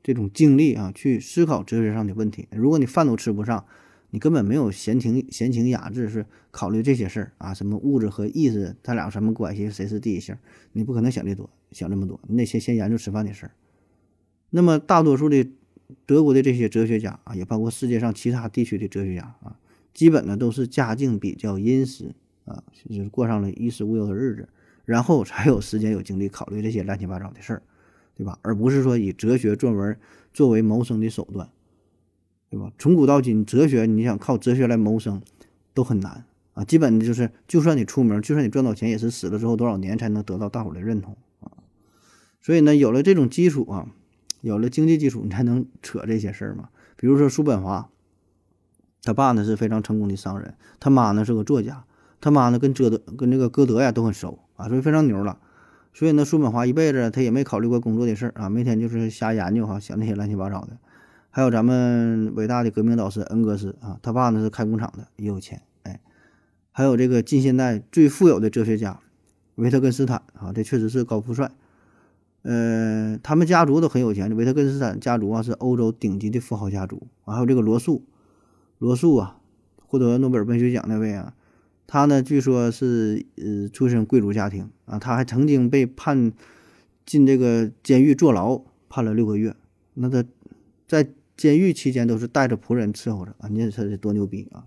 [0.01, 2.47] 这种精力啊去思考哲学上的问题。
[2.51, 3.65] 如果你饭都吃不上，
[4.11, 9.69] 你根本没有闲情闲情雅致是考虑这些事儿啊，什么物质和意识，它俩什么关系？
[9.69, 10.37] 谁是第一性？
[10.71, 13.51] 你不可能想这多，想这么多，你得先先研究吃饭的事儿。
[14.51, 15.45] 那么大多数的
[16.05, 19.57] 德国的这些哲学家啊，也包括世界上其他地区的哲学家啊，
[19.93, 22.13] 基本呢都是家境比较殷实
[22.45, 24.49] 啊，就是过上了衣食无忧的日子，
[24.85, 27.61] 然后才有时间有精力考虑这些乱七八糟的事儿，
[28.15, 28.39] 对吧？
[28.41, 29.97] 而不是说以哲学作文
[30.33, 31.49] 作为谋生的手段。
[32.47, 32.71] 对吧？
[32.77, 35.21] 从古到今，哲学你想靠哲学来谋生，
[35.73, 36.63] 都很难啊。
[36.63, 41.51] 基本就是，就算你出名，就算你赚到钱，也是死了之后多少年才能得到大伙的认同啊。
[42.39, 43.91] 所以呢，有了这种基础啊，
[44.45, 46.69] 有了经济基础，你才能扯这些事儿嘛。
[46.95, 47.89] 比如说叔本华，
[49.01, 51.83] 他爸呢是非常成功的商人，他妈呢是个作家，
[52.21, 55.39] 他妈呢跟哲德跟那个歌德呀都很熟啊，所以非常牛了。
[55.95, 60.77] 所以呢，叔本华一辈子他也没考虑过工作的事儿啊，每天就是瞎研究哈，想那些乱七八糟的。
[61.31, 65.99] 还有咱们伟大的革命导师恩格斯啊，他爸呢是开工厂的，也有钱，哎，
[66.71, 68.99] 还有这个近现代最富有的哲学家
[69.55, 71.51] 维特根斯坦啊，这确实是高富帅，
[72.45, 78.03] 呃，他们家族都很有钱，维特根斯坦家族啊是欧洲顶级的富豪家族，还有这个罗素，
[78.77, 79.41] 罗素啊，
[79.87, 81.33] 获得诺贝尔文学奖那位啊，
[81.87, 86.31] 他呢据说是呃出身贵族家庭啊，他还曾经被判
[87.05, 89.55] 进这个监狱坐牢，判了六个月，
[89.95, 90.23] 那他
[90.87, 91.09] 在。
[91.37, 94.63] 监狱期间都是带着仆人伺候着啊，你说他是多牛逼啊！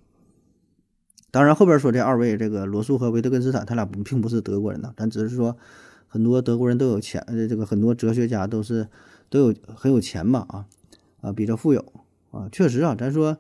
[1.30, 5.56] 当然后边说这二位，这个罗素和维特根斯坦，他俩不并不是德国人呢，但只是说
[6.09, 8.88] 很多德国人都有钱，呃这个很多哲学家都是
[9.29, 10.66] 都有很有钱吧啊
[11.21, 11.92] 啊，比较富有
[12.31, 13.38] 啊，确实啊，咱说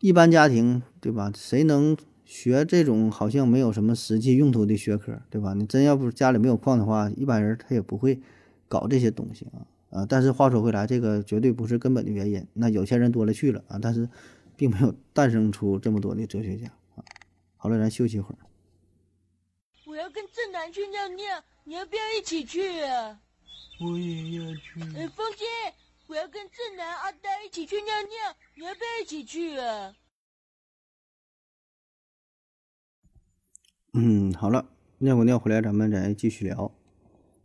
[0.00, 1.32] 一般家庭对吧？
[1.34, 5.54] 谁能学这种好像没有什么实际用途的学科对吧？
[5.54, 8.20] 你真要不家里没有矿的话，一般人他也不会
[8.68, 9.64] 搞这些东西啊。
[9.90, 12.44] 啊，但是话说回来，这个绝对不是根本的原因。
[12.54, 14.08] 那有钱人多了去了啊，但是
[14.56, 17.04] 并没有诞生出这么多的哲学家啊。
[17.56, 18.38] 好了，咱休息一会儿。
[19.86, 21.24] 我要跟正南去尿尿，
[21.68, 23.18] 你要不要一起去啊？
[23.80, 24.80] 我也要去。
[24.96, 25.44] 哎，风姐，
[26.06, 29.92] 我要跟正南、阿呆一起去尿尿，你要不要一起去啊？
[33.94, 34.68] 嗯，好了，
[34.98, 36.72] 尿过尿回来，咱们再继续聊。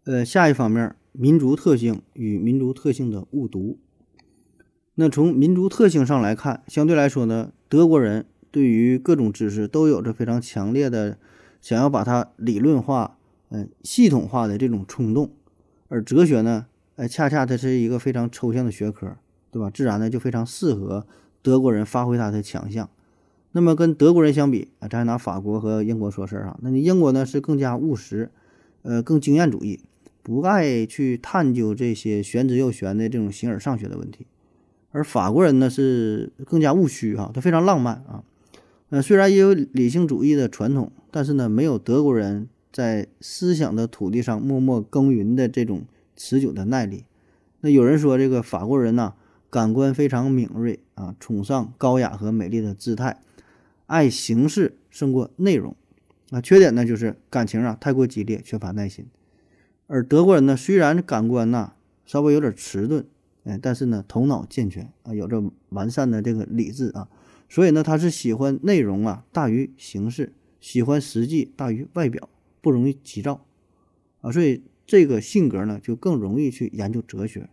[0.04, 0.96] 呃，下一方面。
[1.14, 3.80] 民族特性与民族特性的误读。
[4.96, 11.20] 那从民族特性上来看，相对来说呢，德国人对于各种知识都有着非常强烈的
[11.60, 13.20] 想要把它理论化、
[13.52, 15.30] 嗯系统化的这种冲动。
[15.88, 19.16] 而哲学呢，哎，恰恰它是一个非常抽象的学科，
[19.52, 19.70] 对吧？
[19.70, 21.06] 自然呢就非常适合
[21.44, 22.90] 德国人发挥他的强项。
[23.52, 28.32] 那么跟德国人相比啊，咱拿法国和英国说事儿啊，那你英国呢是更加务实，
[28.82, 29.82] 呃，更经验主义。
[30.24, 34.28] 不爱去探究这些玄之又玄的这种形而上学的问题，
[34.92, 38.24] 而法国人呢是更加务虚哈，他非常浪漫啊，
[38.92, 45.84] 呃，虽然也有理性主义的传统，但是呢没有德国人在思想的土地上默默耕耘的这种
[46.16, 47.06] 持久的耐力。
[47.62, 49.14] 那有人说，这个法国人呐，
[49.50, 53.22] 感官非常敏锐啊，崇尚高雅和美丽的姿态，
[53.88, 55.76] 爱形式胜过内容。
[56.32, 59.06] 啊，缺点呢就是感情啊太过激烈，缺乏耐心。
[59.88, 61.74] 而德国人呢，虽然感官呐
[62.06, 63.06] 稍微有点迟钝，
[63.44, 67.10] 哎，但是呢头脑健全啊，有着完善的这个理智啊，
[67.50, 72.30] 所以呢他是喜欢内容啊大于形式，喜欢实际大于外表，
[72.62, 73.46] 不容易急躁
[74.22, 77.50] 啊，所以这个性格呢就更容易去研究哲学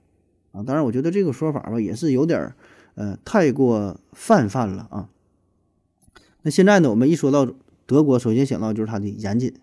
[0.52, 0.62] 啊。
[0.62, 2.56] 当然，我觉得这个说法吧也是有点儿
[2.94, 5.08] 呃太过泛泛了啊。
[6.42, 7.50] 那现在呢，我们一说到
[7.86, 9.54] 德国，首先想到就是它的严谨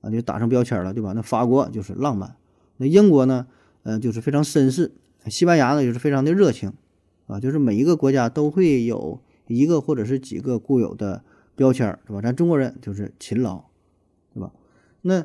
[0.00, 1.12] 啊，就打上标签了，对吧？
[1.14, 2.36] 那法国就是浪漫，
[2.76, 3.46] 那英国呢，
[3.84, 4.92] 呃，就是非常绅士，
[5.26, 6.72] 西班牙呢就是非常的热情
[7.26, 11.22] 啊，就是每一个国家都会有一个或者是几个固有的
[11.54, 12.20] 标签，是吧？
[12.20, 13.64] 咱中国人就是勤劳，
[15.02, 15.24] 那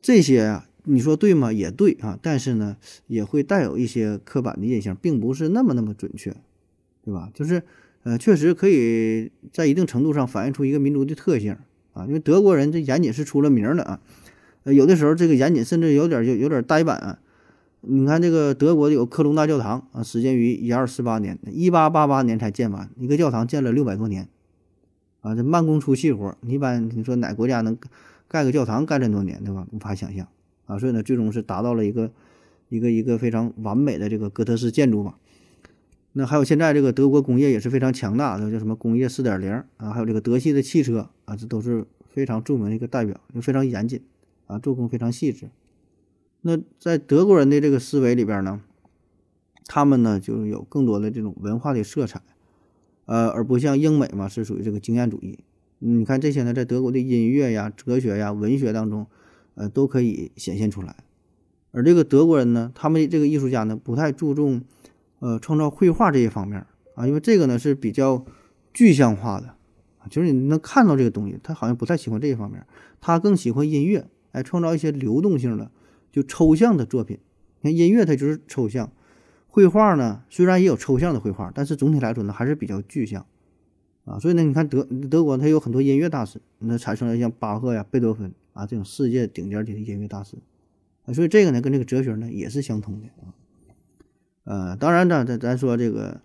[0.00, 1.52] 这些啊，你说对吗？
[1.52, 2.76] 也对啊，但是呢，
[3.06, 6.34] 也会带有一些刻板的印象，并不是那么那么准确，
[7.04, 7.30] 对吧？
[7.34, 7.62] 就是。
[8.04, 11.56] 呃，确实可以在一定程度上反映出一个民族的特性
[11.92, 14.00] 啊，因为德国人这严谨是出了名的啊，
[14.64, 17.20] 呃，有的时候这个严谨甚至有点就有点呆板。
[17.82, 24.26] 你看这个德国有科隆大教堂啊，始建于一二四八年，一八八八年才建完，一个教堂建了六百多年
[25.20, 27.78] 啊，这慢工出细活，你一般你说哪国家能
[28.32, 29.66] 盖个教堂盖这么多年对吧？
[29.70, 30.26] 无法想象
[30.64, 32.10] 啊，所以呢，最终是达到了一个
[32.70, 35.16] 一个一个非常完美的这个哥特式建筑嘛。
[36.14, 44.02] 那还有现在这个德国工业也是非常强大的，叫什么工业四点零啊，还有这个德系的汽车啊，这都是非常著名的一个代表，就非常严谨
[44.46, 45.50] 啊，做工非常细致。
[46.40, 48.60] 那在德国人的这个思维里边呢，
[49.66, 52.20] 他们呢就有更多的这种文化的色彩，
[53.06, 55.38] 呃，而不像英美嘛是属于这个经验主义。
[55.84, 59.06] 你看这些呢，在德国的音乐呀、哲学呀、文学当中，
[59.56, 60.96] 呃，都可以显现出来。
[61.72, 64.62] 而这个德国人呢，他们这个艺术家呢，不太注重。
[65.24, 66.66] 呃，创造绘画这一方面
[66.96, 68.24] 啊，因为这个呢是比较
[68.74, 69.54] 具象化的，
[70.10, 72.66] 就是你能看到这个东西，他好像不太喜欢这一方面，
[73.00, 75.70] 他更喜欢音乐，哎，创造一些流动性的、
[76.10, 77.20] 就抽象的作品。
[77.60, 78.90] 你看音乐它就是抽象，
[79.46, 83.24] 绘画呢虽然也有抽象的绘画，但是总体来说呢还是比较具象
[84.04, 84.18] 啊。
[84.18, 90.36] 所以呢，你看德德国它有很多音乐大师，那产生了像巴赫呀、贝多芬啊这种世界顶尖级的音乐大师
[91.06, 93.34] 啊，所以这个呢跟这个哲学呢也是相通的啊。
[94.44, 96.20] 呃，当然呢，咱咱说这个，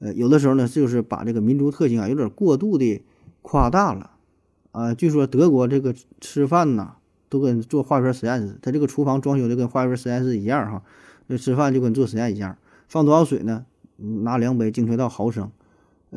[0.00, 3.02] 呃，有的时候呢，就是把这个民族特性啊，有点过度的
[3.42, 4.10] 夸大了，
[4.72, 6.96] 啊，据说德国这个吃饭呐，
[7.28, 10.82] 都跟做化学实验室，他这个厨房装修的跟化学实验室一样哈，
[11.28, 12.58] 那吃饭就跟做实验一样，
[12.88, 13.64] 放多少水呢？
[14.02, 15.52] 拿量杯精确到毫升，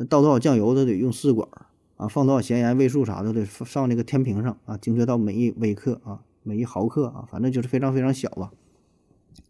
[0.08, 1.48] 倒多少酱油都得用试管
[1.96, 8.50] 啊，放多少咸盐味素啥的得上那个天平上啊，精确到每一微克啊，每一毫克啊，反正就是非常非常小吧。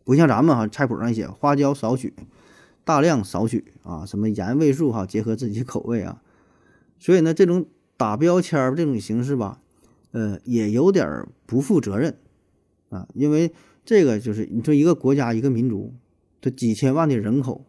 [0.04, 2.12] 不像咱们哈，菜谱上写花椒少许，
[2.84, 6.20] 大量少许啊，什么盐味素哈，结合自己口味啊。
[6.98, 7.64] 所以呢，这种
[7.96, 9.62] 打标签儿这种形式吧，
[10.12, 12.18] 呃，也有点不负责任
[12.90, 13.08] 啊。
[13.14, 13.52] 因为
[13.86, 15.94] 这个就是你说一个国家一个民族，
[16.40, 17.64] 这几千万的人口，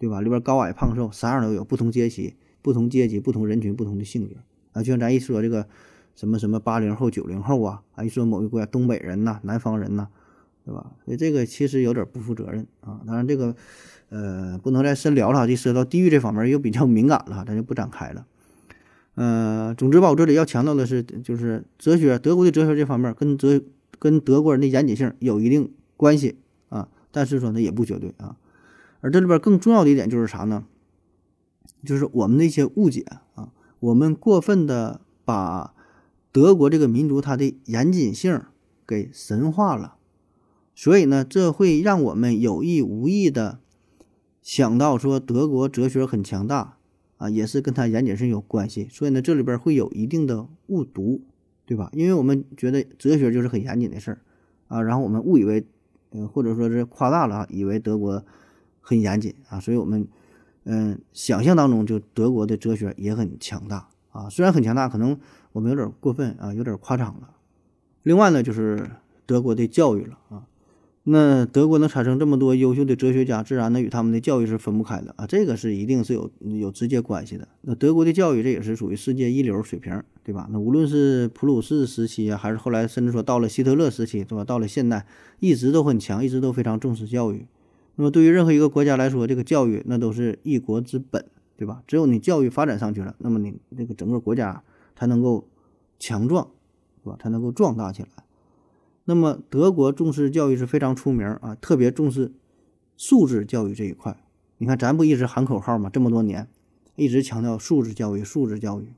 [0.00, 0.20] 对吧？
[0.20, 4.34] 里边高矮胖瘦啥样都有，不同阶级、不同阶级、不同人群、不同的性格
[4.72, 4.82] 啊。
[4.82, 5.68] 就像咱一说这个
[6.16, 10.08] 什么什么八零后、九零后啊，啊，一说某一个国家东北人呐、南方人呐。
[10.62, 10.92] 对吧？
[11.06, 13.00] 所以这个其实有点不负责任啊。
[13.06, 13.56] 当然，这个
[14.10, 18.26] 呃不能再深聊了，就涉及到地域这方面又比较敏感了，咱就不展开了。
[19.14, 23.60] 呃，总之吧，我这里要强调的是，就是哲学，德国的哲学这方面跟哲
[23.98, 26.36] 跟德国人的严谨性有一定关系
[26.68, 28.36] 啊，但是说呢也不绝对啊。
[29.00, 30.64] 而这里边更重要的一点就是啥呢？
[31.84, 35.74] 就是我们的一些误解啊，我们过分的把
[36.30, 38.42] 德国这个民族它的严谨性
[38.86, 39.96] 给神化了。
[40.74, 43.60] 所以呢，这会让我们有意无意的
[44.42, 46.76] 想到说德国哲学很强大
[47.18, 48.86] 啊，也是跟它严谨性有关系。
[48.90, 51.22] 所以呢，这里边会有一定的误读，
[51.66, 51.90] 对吧？
[51.92, 54.20] 因为我们觉得哲学就是很严谨的事儿
[54.68, 55.66] 啊，然后我们误以为，
[56.10, 58.24] 呃，或者说是夸大了，以为德国
[58.90, 60.04] 很严谨啊，所以我们
[60.64, 65.16] 嗯想象当中就德国的哲学也很强大啊，虽然很强大，可能
[65.52, 67.30] 我们有点过分啊，有点夸张了。
[68.02, 68.90] 另外呢，就是
[69.26, 70.42] 德国的教育了啊。
[71.04, 77.46] 那德国能产生这么多优秀的哲学家，自然呢与他们的教育是分不开的啊，这个是一定是有有直接关系的。
[77.60, 80.48] 那德国的教育这也是属于世界一流水平，对吧？
[80.50, 84.44] 那无论是普鲁士时期啊，还是后来甚至说到了希特勒时期，对吧？
[84.44, 85.06] 到了现代，
[85.38, 87.46] 一直都很强，一直都非常重视教育。
[88.00, 91.22] 那么对于任何一个国家来说，这个教育那都是一国之本，
[91.58, 91.82] 对吧？
[91.86, 94.64] 只有你教育发展上去了，那么你这个整个国家
[94.96, 95.46] 才能够
[95.98, 96.48] 强壮，
[97.04, 97.18] 是吧？
[97.20, 98.08] 才能够壮大起来。
[99.04, 102.32] 那么德国重视教育是非常出名啊，特别重视
[102.96, 104.16] 素质教育这一块。
[104.56, 105.90] 你看，咱不一直喊口号吗？
[105.92, 106.48] 这么多年，
[106.96, 108.94] 一直强调素质教育，素质教育。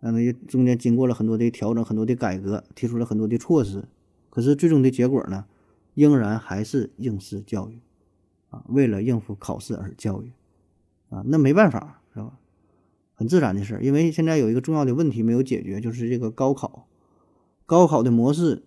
[0.00, 3.86] 那也中间经过了很多的调整，很多的改革，提出了很多的措施。
[4.28, 5.46] 可是最终的结果呢，
[5.94, 7.78] 仍然还是应试教育
[8.68, 10.32] 为了应付考试而教育
[11.10, 12.38] 啊，那没办法，是吧？
[13.14, 13.78] 很自然的事。
[13.82, 16.86] 因为现在有一个重要的问题没有解决，就是这个高考，
[17.64, 18.64] 高考的模式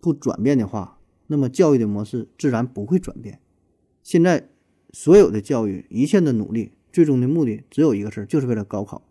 [0.00, 3.40] 不转变的话，那么教育的模式自然不会转变。
[4.02, 4.48] 现在
[4.92, 9.02] 所有的教育，一切的努力，最终的目的只有一个事儿，就是为了高考。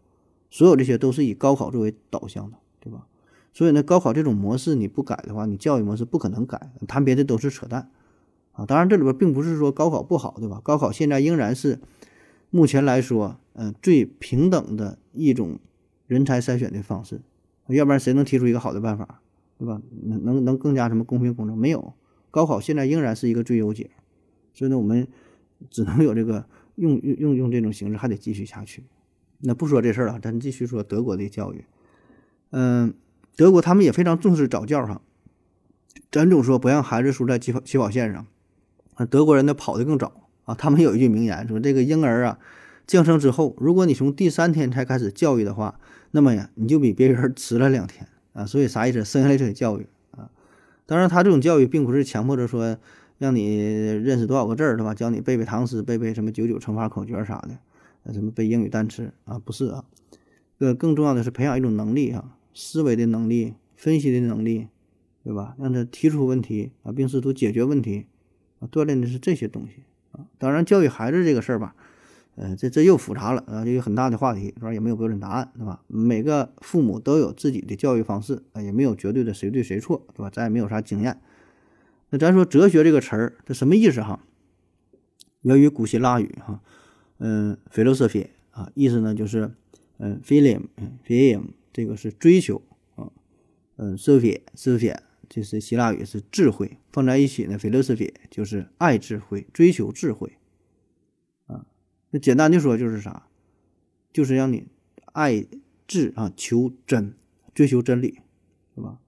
[0.49, 3.07] 所有这些都是以高考作为导向的，对吧？
[3.53, 6.71] 所以呢，高考这种模式你不改的话，你教育模式不可能改。
[6.88, 7.89] 谈别的都是扯淡
[8.53, 8.65] 啊！
[8.65, 10.59] 当然，这里边并不是说高考不好，对吧？
[10.63, 11.79] 高考现在仍然是
[12.49, 15.59] 目前来说，嗯，最平等的一种
[16.07, 17.21] 人才筛选的方式。
[17.67, 19.21] 要不然谁能提出一个好的办法，
[19.57, 19.81] 对吧？
[20.03, 21.57] 能能能更加什么公平公正？
[21.57, 21.93] 没有，
[22.29, 23.89] 高考现在仍然是一个最优解。
[24.53, 25.07] 所以呢，我们
[25.69, 26.45] 只能有这个
[26.75, 28.83] 用用用用这种形式，还得继续下去。
[29.39, 31.63] 那不说这事儿了，咱继续说德国的教育。
[32.49, 32.93] 嗯，
[33.37, 35.01] 德国他们也非常重视早教哈。
[36.11, 38.27] 咱总说不让孩子输在起跑起跑线上，
[39.05, 40.55] 德国人呢跑得更早啊。
[40.55, 42.39] 他们有一句名言说：“这个婴儿啊
[42.87, 45.79] 降生之后，如果你从第三天才开始教育的话，
[46.11, 49.03] 那么呀你就比别人迟了两天啊。”所以啥意思？
[49.03, 50.29] 生下来就得教育啊。
[50.85, 52.77] 当然，他这种教育并不是强迫着说
[53.17, 54.93] 让你认识多少个字儿，对吧？
[54.93, 57.57] 教你背背唐诗，背背什么九九乘法口诀啥的。
[58.11, 59.37] 什么背英语单词啊？
[59.37, 59.85] 不是啊，
[60.57, 64.69] 呃，更重要的是培养一种能力啊，思维的能力、分析的能力，
[65.23, 65.55] 对吧？
[65.59, 68.07] 让他提出问题啊，并试图解决问题
[68.62, 69.84] 啊，锻炼的是这些东西
[70.14, 70.26] 啊。
[70.38, 71.76] 当然，教育孩子这个事儿吧，
[72.36, 74.74] 呃，这这又复杂了啊，这有很大的话题，是吧？
[74.74, 75.82] 也没有标准答案，对吧？
[75.88, 80.30] 每个父母都有自己的教育方式啊，也没有绝对的谁对谁错，对吧？
[80.30, 81.20] 咱也没有啥经验。
[82.12, 84.24] 那咱说哲学这个词儿，它什么意思哈？
[85.41, 86.62] 源于古希腊语哈。
[87.24, 89.51] 嗯，philosophy 啊，意思呢就是，
[89.99, 92.62] 嗯，philem，philem 这个是追求
[92.95, 93.12] 啊，
[93.78, 94.97] 嗯，sophia，sophia
[95.34, 100.34] 这是希腊语是智慧，放在一起呢，philosophy 就是爱智慧，追求智慧
[101.45, 101.65] 啊。
[102.09, 103.29] 那简单的说就是啥，
[104.11, 104.67] 就是让你
[105.13, 105.45] 爱
[105.88, 107.13] 智啊，求真，
[107.53, 108.19] 追求真理，
[108.75, 108.99] 是吧？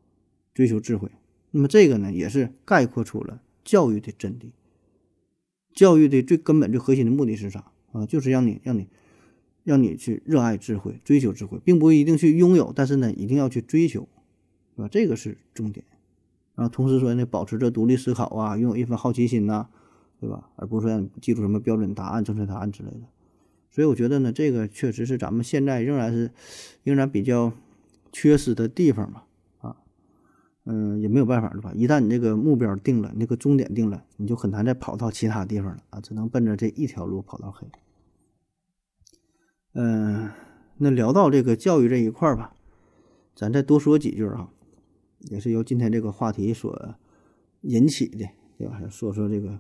[0.54, 1.12] 追求智慧。
[1.52, 4.52] 那么这个呢，也是概括出了教育的真谛。
[5.74, 7.74] 教育的最根本、最核心的目的是啥？
[7.92, 8.88] 啊，就是让你让你
[9.66, 14.08] 让你去热爱智慧，追求智慧，并不一定去拥有，但是呢，一定要去追求，
[14.78, 14.88] 是吧？
[14.88, 15.86] 这个是重点。
[16.56, 19.68] 然后同时说呢，保持着独立思考啊，拥有一份好奇心呐，
[20.20, 20.50] 对吧？
[20.56, 23.02] 而不是说让你记住什么标准答案、正确答案之类的。
[23.72, 26.32] 所以我觉得呢，这个确实是咱们现在仍然是
[26.84, 27.52] 仍然比较
[28.12, 29.26] 缺失的地方吧。
[29.62, 29.78] 啊，
[30.66, 31.72] 嗯，也没有办法，对吧？
[31.74, 37.68] 一旦你这个目标定了，那个终点定了，你就很难再跑到其他地方了啊，只能奔着这一条路跑到黑。
[39.74, 40.30] 嗯，
[40.78, 42.54] 那聊到这个教育这一块儿吧，
[43.36, 44.52] 咱再多说几句哈，
[45.30, 46.96] 也是由今天这个话题所
[47.62, 48.82] 引起的，对吧？
[48.90, 49.60] 说说这个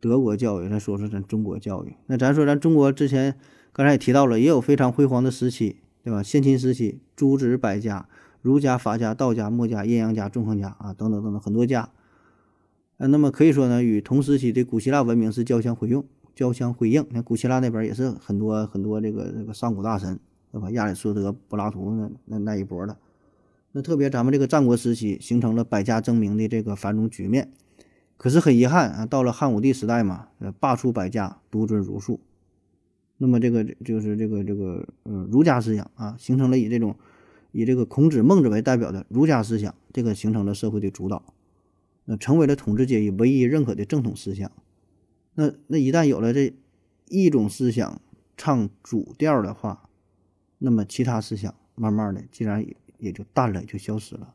[0.00, 1.94] 德国教育，再说说咱中国教育。
[2.06, 3.36] 那咱说咱中国之前
[3.72, 6.22] 刚才也提到了，也有非常辉煌的时期，对吧？
[6.22, 8.08] 先秦时期，诸子百家，
[8.42, 11.90] 儒家、法家、道家、墨家、阴阳家、纵横家啊，等等等等很多家。
[12.98, 16.02] 呃，那么可以说呢，与同时期的古希腊文明是交相辉映。
[16.34, 20.20] 交相辉映，那古希腊那边也是很多很多这个这个上古大神，
[20.52, 20.70] 对吧？
[20.70, 22.96] 亚里士多德、柏拉图那那那一波的。
[23.78, 27.52] 那特别咱们这个战国时期形成了百家争鸣的这个繁荣局面。
[28.16, 32.18] 可是很遗憾啊，到了汉武帝时代嘛，呃，罢黜百家，独尊儒术。
[33.18, 36.96] 那么这个就是这个这个呃儒家思想啊，形成了以这种
[37.52, 41.22] 以这个孔子、孟子为代表的儒家思想，这个形成了社会的主导，
[42.06, 44.50] 那成为了统治阶级唯一认可的正统思想。
[45.34, 46.52] 那那一旦有了这
[47.06, 48.00] 一种思想
[48.36, 49.88] 唱主调的话，
[50.58, 52.66] 那么其他思想慢慢的既然
[52.98, 54.34] 也就淡了，就消失了。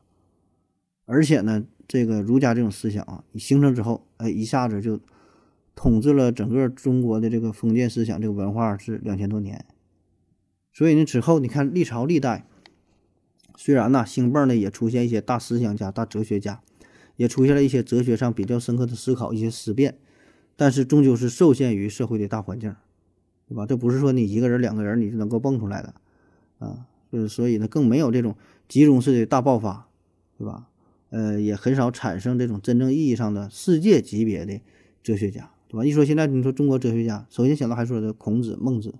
[1.06, 5.00] 而且呢，这个儒家这种思想啊，形成之后，哎，一下子就
[5.74, 9.64] 统治了整个中国的这个封建思想这个文化是两千多年。
[10.72, 12.46] 所以呢，之后你看历朝历代，
[13.56, 16.62] 虽然呢兴盛呢也出现一些大思想家、大哲学家，
[17.16, 19.98] 也出现了一些哲学上比较深刻的思考，一些思辨。
[20.56, 22.74] 但是终究是受限于社会的大环境，
[23.48, 23.66] 对吧？
[23.66, 25.94] 这不是说你一个人、两个人你就能够蹦出来的，
[26.58, 28.36] 啊，就是所以呢，更没有这种
[28.68, 29.88] 集中式的大爆发，
[30.38, 30.68] 对吧？
[31.10, 34.60] 呃，也很少产生这种真正意义上的世界级别的
[35.02, 35.84] 哲学家，对吧？
[35.84, 38.94] 一说现在你说中国哲学家，首先想到还说的孔子、孟子，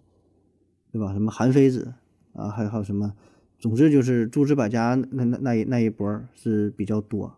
[0.93, 1.13] 对吧？
[1.13, 1.95] 什么韩非子
[2.35, 3.15] 啊，还有还有什么，
[3.59, 7.37] 总之就是诸子百家那那那一那一波是比较多。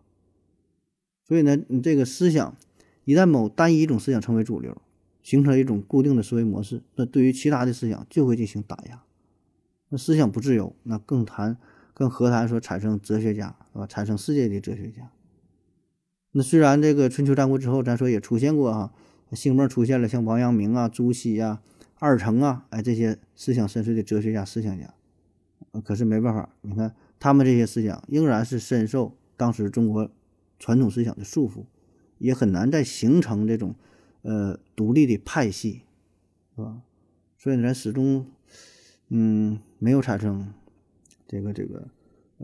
[1.23, 2.55] 所以呢，你这个思想
[3.03, 4.79] 一旦某单一一种思想成为主流，
[5.23, 9.01] 形成一种固定的思维模式，那对于其他的思想就会进行打压。
[9.89, 11.57] 那思想不自由，那更谈
[11.97, 13.87] 更何谈说产生哲学家，是吧？
[13.87, 15.09] 产生世界的哲学家。
[16.33, 18.93] 那虽然这个春秋战国之后，咱说也出现过哈，
[19.31, 21.59] 兴末出现了像王阳明啊、朱熹啊、
[21.97, 24.93] 二程啊，哎这些思想深邃的哲学家、思想家，
[25.83, 30.07] 可是没办法，你看他们这些思想仍然是深受当时中国
[30.59, 31.63] 传统思想的束缚，
[32.19, 33.73] 也很难再形成这种
[34.21, 35.81] 呃独立的派系，
[36.55, 36.77] 是吧？
[37.39, 38.27] 所以咱始终
[39.07, 40.53] 嗯没有产生
[41.27, 41.87] 这个这个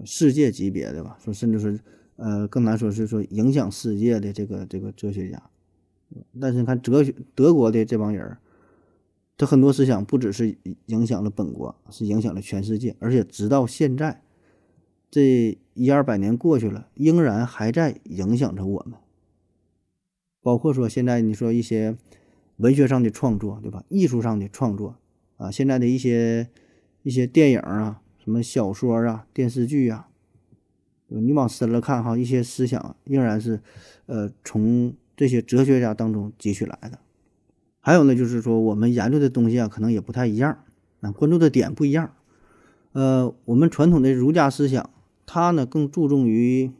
[0.05, 1.79] 世界级别的吧，说甚至是。
[2.15, 5.49] 呃，更难说是说影响世界的这个这个哲学家，
[6.39, 8.37] 但是你看哲学德国的这帮人
[9.35, 10.55] 他很多思想不只是
[10.85, 14.21] 影响了本国，是影响了全世界，而且直到现在，
[15.09, 18.93] 这一二百年过去了，仍然还在影响着我们。
[20.43, 21.97] 包括说现在你说一些
[22.57, 23.83] 文学上的创作，对吧？
[23.89, 24.97] 艺术上的创作
[25.37, 26.47] 啊，现在的一些
[27.01, 30.07] 一些电影啊，什么小说啊，电视剧啊。
[31.09, 33.59] 你往深了看哈，一些思想仍然是，
[34.05, 36.99] 呃，从这些哲学家当中汲取来的。
[37.81, 40.63] 还有呢，就是说我们研究的东西啊，可能也不太一样，
[41.01, 42.13] 啊，关注的点不一样。
[42.93, 44.89] 呃，我们传统的儒家思想，
[45.25, 46.71] 它呢更注重于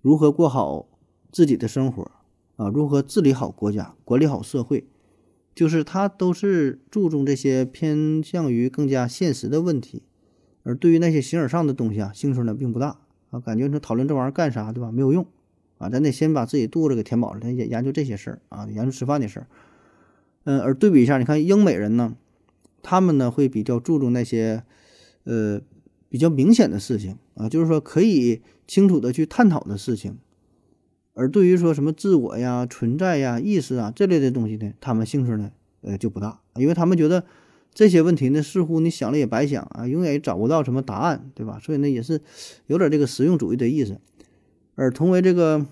[0.00, 0.86] 如何过好
[1.32, 2.10] 自己的生活
[2.54, 4.86] 啊，如何治理好国家、管理好社会，
[5.52, 10.04] 就是它都是注重这些偏向于更加现实的问题，
[10.66, 12.98] 而对于那些形而上的东西啊，兴趣呢并不大。
[13.30, 14.92] 啊，感觉说讨论这玩意儿干啥，对吧？
[14.92, 15.26] 没有用，
[15.78, 19.46] 啊，咱得先把自己肚子给填饱了，咱研研究这些事儿啊，研究吃饭的事儿。
[20.44, 22.14] 嗯，而对比一下，你看英美人呢，
[22.82, 24.62] 他们呢会比较注重那些，
[25.24, 25.60] 呃，
[26.08, 30.18] 比较明显的事情啊，就是说可以清楚的去探讨的事情。
[31.14, 35.50] 而对于说什么自我呀、存在呀、意识啊这类的东西呢，他们兴趣呢，
[35.80, 37.24] 呃，就不大，因为他们觉得。
[37.76, 41.58] 这些问题呢，似乎你想了也白想啊，永远也找不到什么答案，对吧？
[41.62, 42.22] 所以呢，也是
[42.68, 44.00] 有点这个实用主义的意思。
[44.76, 45.66] 而同为这个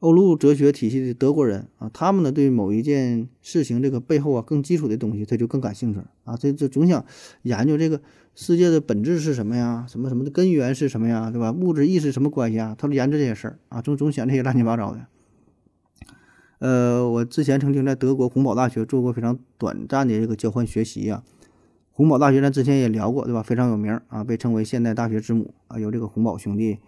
[0.00, 7.04] 欧陆哲学体系的德国人啊，他们呢对某一件事情这个背后啊更基础的东西，他就更感兴趣啊，这这总想
[7.42, 8.00] 研究这个
[8.34, 11.52] 世界的本质是什么呀，什么什么的根源是什么呀，对吧？
[11.52, 12.74] 物质意识什么关系啊？
[12.78, 15.06] 他都研究这些事儿啊，总总想这些乱七八糟的。
[16.58, 21.22] 呃，我之前曾经在德国洪堡大学做过非常短暂的这个交换学习啊。
[21.92, 23.42] 洪堡大学咱之前也聊过，对吧？
[23.42, 26.78] 非常有名啊，被称为现代大学之母啊，由这个洪堡兄弟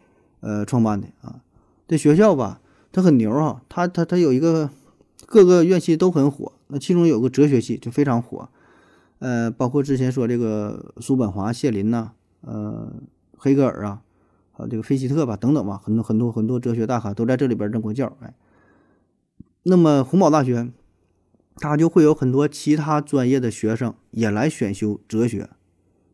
[0.41, 1.41] 呃创办的啊。
[1.87, 2.61] 这学校吧，
[2.93, 4.71] 它很牛哈，它它它有一个
[5.27, 8.49] 各个院系都很火，那其中有个哲学系就非常火，
[9.19, 12.13] 呃，包括之前说这个叔本华、谢林呐，
[12.43, 12.93] 呃，
[13.37, 14.03] 黑格尔啊，
[14.53, 18.33] 还有这个费希特吧，等等吧，很多很多很多哲学大咖都在这里边任过教，哎。
[19.71, 20.71] 那么洪堡大学，
[21.57, 25.51] 它就会有很多其他专业的学生也来选修哲学、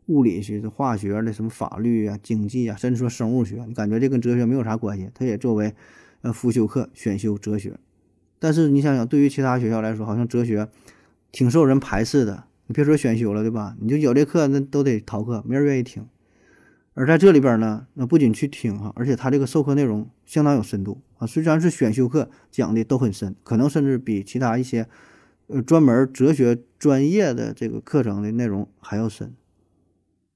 [0.07, 3.65] 物理学、化学的什么法律啊、经济啊，甚至说生物学。
[3.69, 5.73] 你感觉这跟哲学没有啥关系，它也作为
[6.23, 7.79] 呃辅修课选修哲学。
[8.41, 10.69] 但是你想想，对于其他学校来说，好像哲学
[11.31, 12.45] 挺受人排斥的。
[12.67, 13.77] 你别说选修了，对吧？
[13.81, 16.05] 你就有这课，那都得逃课，没人愿意听。
[16.95, 21.27] 而在这里边呢，那不仅去听哈，而且他这个授课内容相当有深度啊。
[21.27, 24.89] 虽然是选修课，讲的都很深，可能甚至比其他一些
[25.49, 29.35] 呃专门哲学专业的这个课程的内容还要深。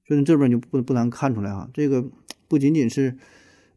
[0.05, 2.03] 所以这边就不不难看出来哈，这个
[2.47, 3.15] 不仅仅是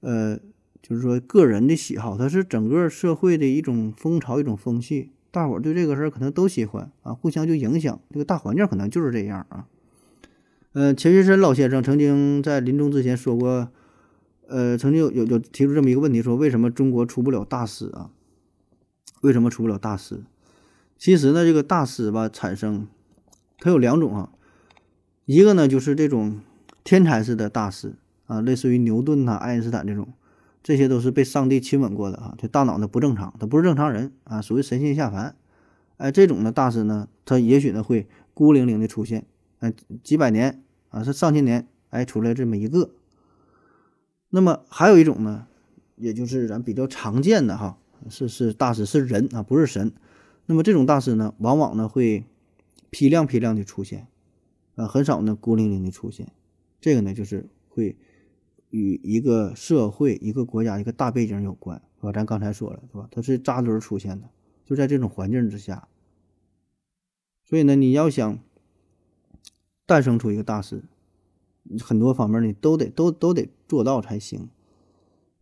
[0.01, 0.37] 呃，
[0.83, 9.69] 就是说个人的喜好，它是整个社会的一种风潮、一种风气，大伙儿对这个事儿可能都喜欢啊，互相就影响，这个大环境可能就是这样啊。
[10.75, 13.69] 呃，钱学森老先生曾经在临终之前说过，
[14.49, 18.09] 呃，曾经有有有提出这么一个问题，说为什么中国出不了大师啊？
[19.21, 20.23] 为什么出不了大师？
[20.97, 22.87] 其实呢，这个大师吧，产生
[23.59, 24.31] 它有两种啊，
[25.27, 26.41] 一个呢就是这种
[26.83, 30.09] 天才式的大师啊，类似于牛顿呐、爱因斯坦这种，
[30.63, 35.37] 这些都是被上帝亲吻过的啊，就大脑呢不正常，他不是正常人啊，属于神仙下凡。
[35.99, 39.27] 哎，这种的大师呢，他也许呢会孤零零的出现。
[39.63, 42.91] 嗯，几百年啊，是上千年，哎，出来这么一个。
[44.29, 45.47] 那么还有一种呢，
[45.95, 47.79] 也就是咱比较常见的哈，
[48.11, 49.93] 是是大师是人啊，不是神。
[50.47, 52.25] 那么这种大师呢，往往呢会
[52.91, 54.09] 批量批量的出现，
[54.75, 56.33] 啊，很少呢孤零零的出现。
[56.81, 57.97] 这个呢，就是会
[58.71, 62.11] 与一个社会、一个国家、一个大背景有关，是吧？
[62.11, 63.07] 咱刚才说了，是吧？
[63.13, 64.29] 它是扎堆出现的，
[64.65, 65.87] 就在这种环境之下。
[67.45, 68.41] 所以呢，你要想。
[69.93, 70.83] 诞生出一个大师，
[71.79, 74.49] 很多方面你都得都都得做到才行。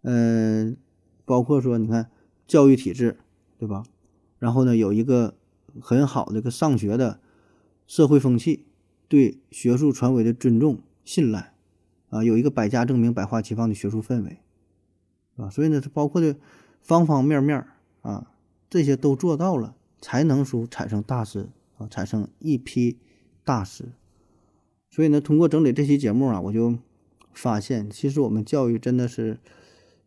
[0.02, 0.76] 嗯，
[1.24, 2.10] 包括说，你看
[2.48, 3.20] 教育体制，
[3.58, 3.84] 对吧？
[4.40, 5.36] 然后呢，有一个
[5.80, 7.20] 很好的一个上学的
[7.86, 8.66] 社会风气，
[9.06, 11.54] 对学术权威的尊重、信赖，
[12.08, 14.40] 啊，有一个百家争鸣、百花齐放的学术氛围，
[15.36, 16.34] 啊，所以呢，它包括的
[16.80, 17.64] 方方面面
[18.02, 18.32] 啊，
[18.68, 21.48] 这些都做到了，才能说产生大师
[21.78, 22.98] 啊，产生一批
[23.44, 23.92] 大师。
[24.90, 26.76] 所以呢，通过整理这期节目啊，我就
[27.32, 29.38] 发现，其实我们教育真的是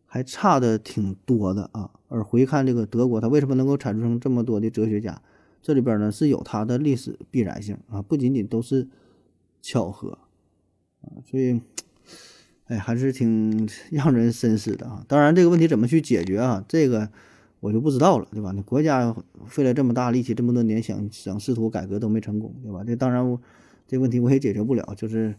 [0.04, 1.90] 还差的挺多的啊。
[2.08, 5.22] 而回看这个德国，它为什么能够产生这么多的哲学家？
[5.62, 8.86] 这里边呢是有它的历史必然性啊，不仅仅都是
[9.62, 10.18] 巧合
[11.00, 11.08] 啊。
[11.24, 11.58] 所以，
[12.66, 15.02] 哎，还是挺 让人深思的啊。
[15.08, 16.62] 当然，这个问题怎么去解决啊？
[16.68, 17.08] 这个
[17.60, 18.52] 我就不知道了，对吧？
[18.54, 19.16] 那国家
[19.46, 22.84] 费了这么大力气，这么多年想想试图改革都没成功，对吧？
[22.86, 23.40] 这当然我。
[23.86, 25.34] 这问题我也解决不了，就是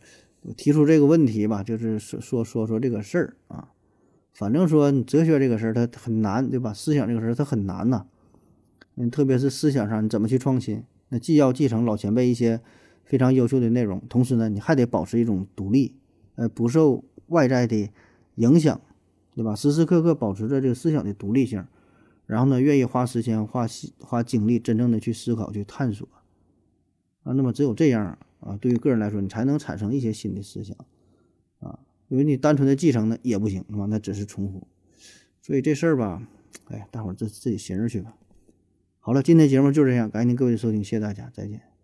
[0.55, 3.71] 提出这个问题吧，就是说说说说这个事儿啊。
[4.33, 6.73] 反正说哲学这个事儿它很难，对吧？
[6.73, 8.05] 思想这个事儿它很难呐。
[8.95, 10.83] 嗯，特别是思想上你怎么去创新？
[11.09, 12.61] 那既要继承老前辈一些
[13.03, 15.95] 非常优秀的内容，同时呢，你还得保持一种独立，
[16.35, 17.89] 呃，不受外在的
[18.35, 18.79] 影响，
[19.35, 19.55] 对吧？
[19.55, 21.65] 时时刻刻保持着这个思想的独立性，
[22.25, 23.65] 然后呢，愿意花时间、花
[23.99, 26.07] 花精力，真正的去思考、去探索
[27.23, 27.31] 啊。
[27.33, 28.17] 那么只有这样。
[28.45, 30.77] 啊，对于个人来说，你才能产生一些新的思想，
[31.59, 31.79] 啊，
[32.09, 33.87] 因为你单纯的继承呢也不行，是吧？
[33.89, 34.67] 那只是重复，
[35.41, 36.25] 所以这事儿吧，
[36.67, 38.15] 哎，大伙儿自自己寻思去吧。
[38.99, 41.74] 好了，今天节目就这样，感谢您各位的收听，谢谢大家，再见。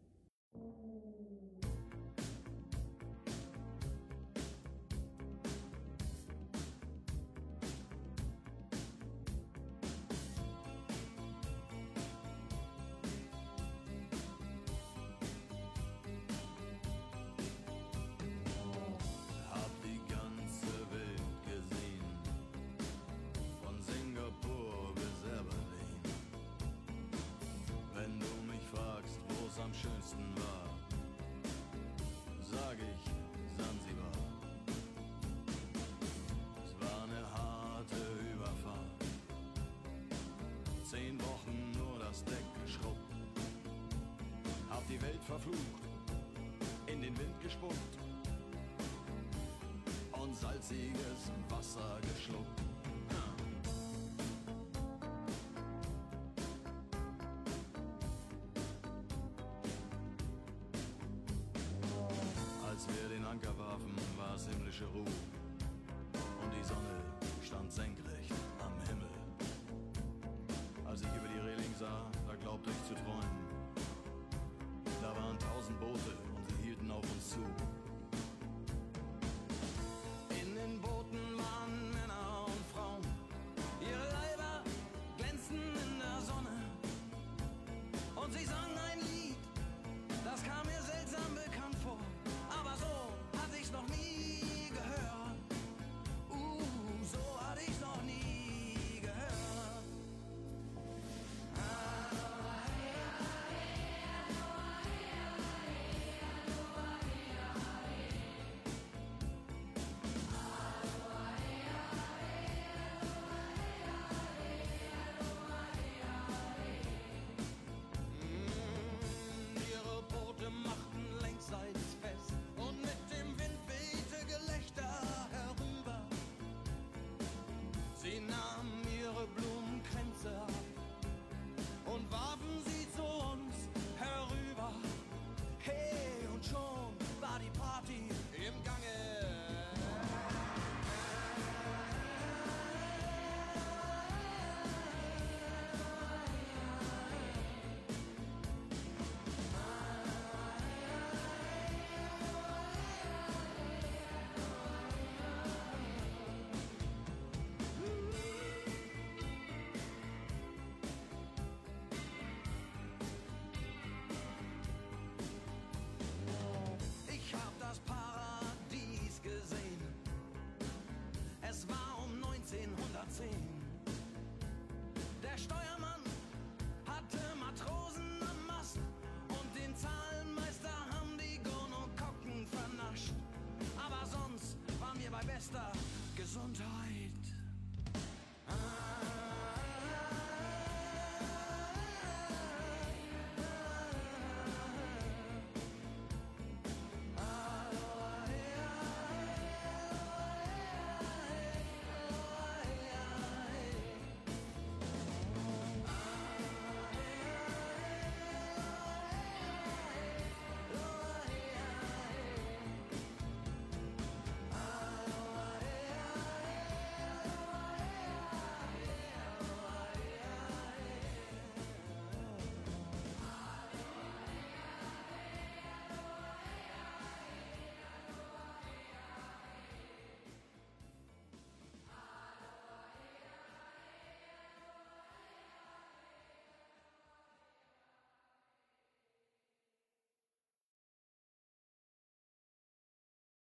[45.32, 45.58] verflucht,
[46.88, 47.98] in den Wind gespuckt
[50.12, 52.71] und salziges Wasser geschluckt.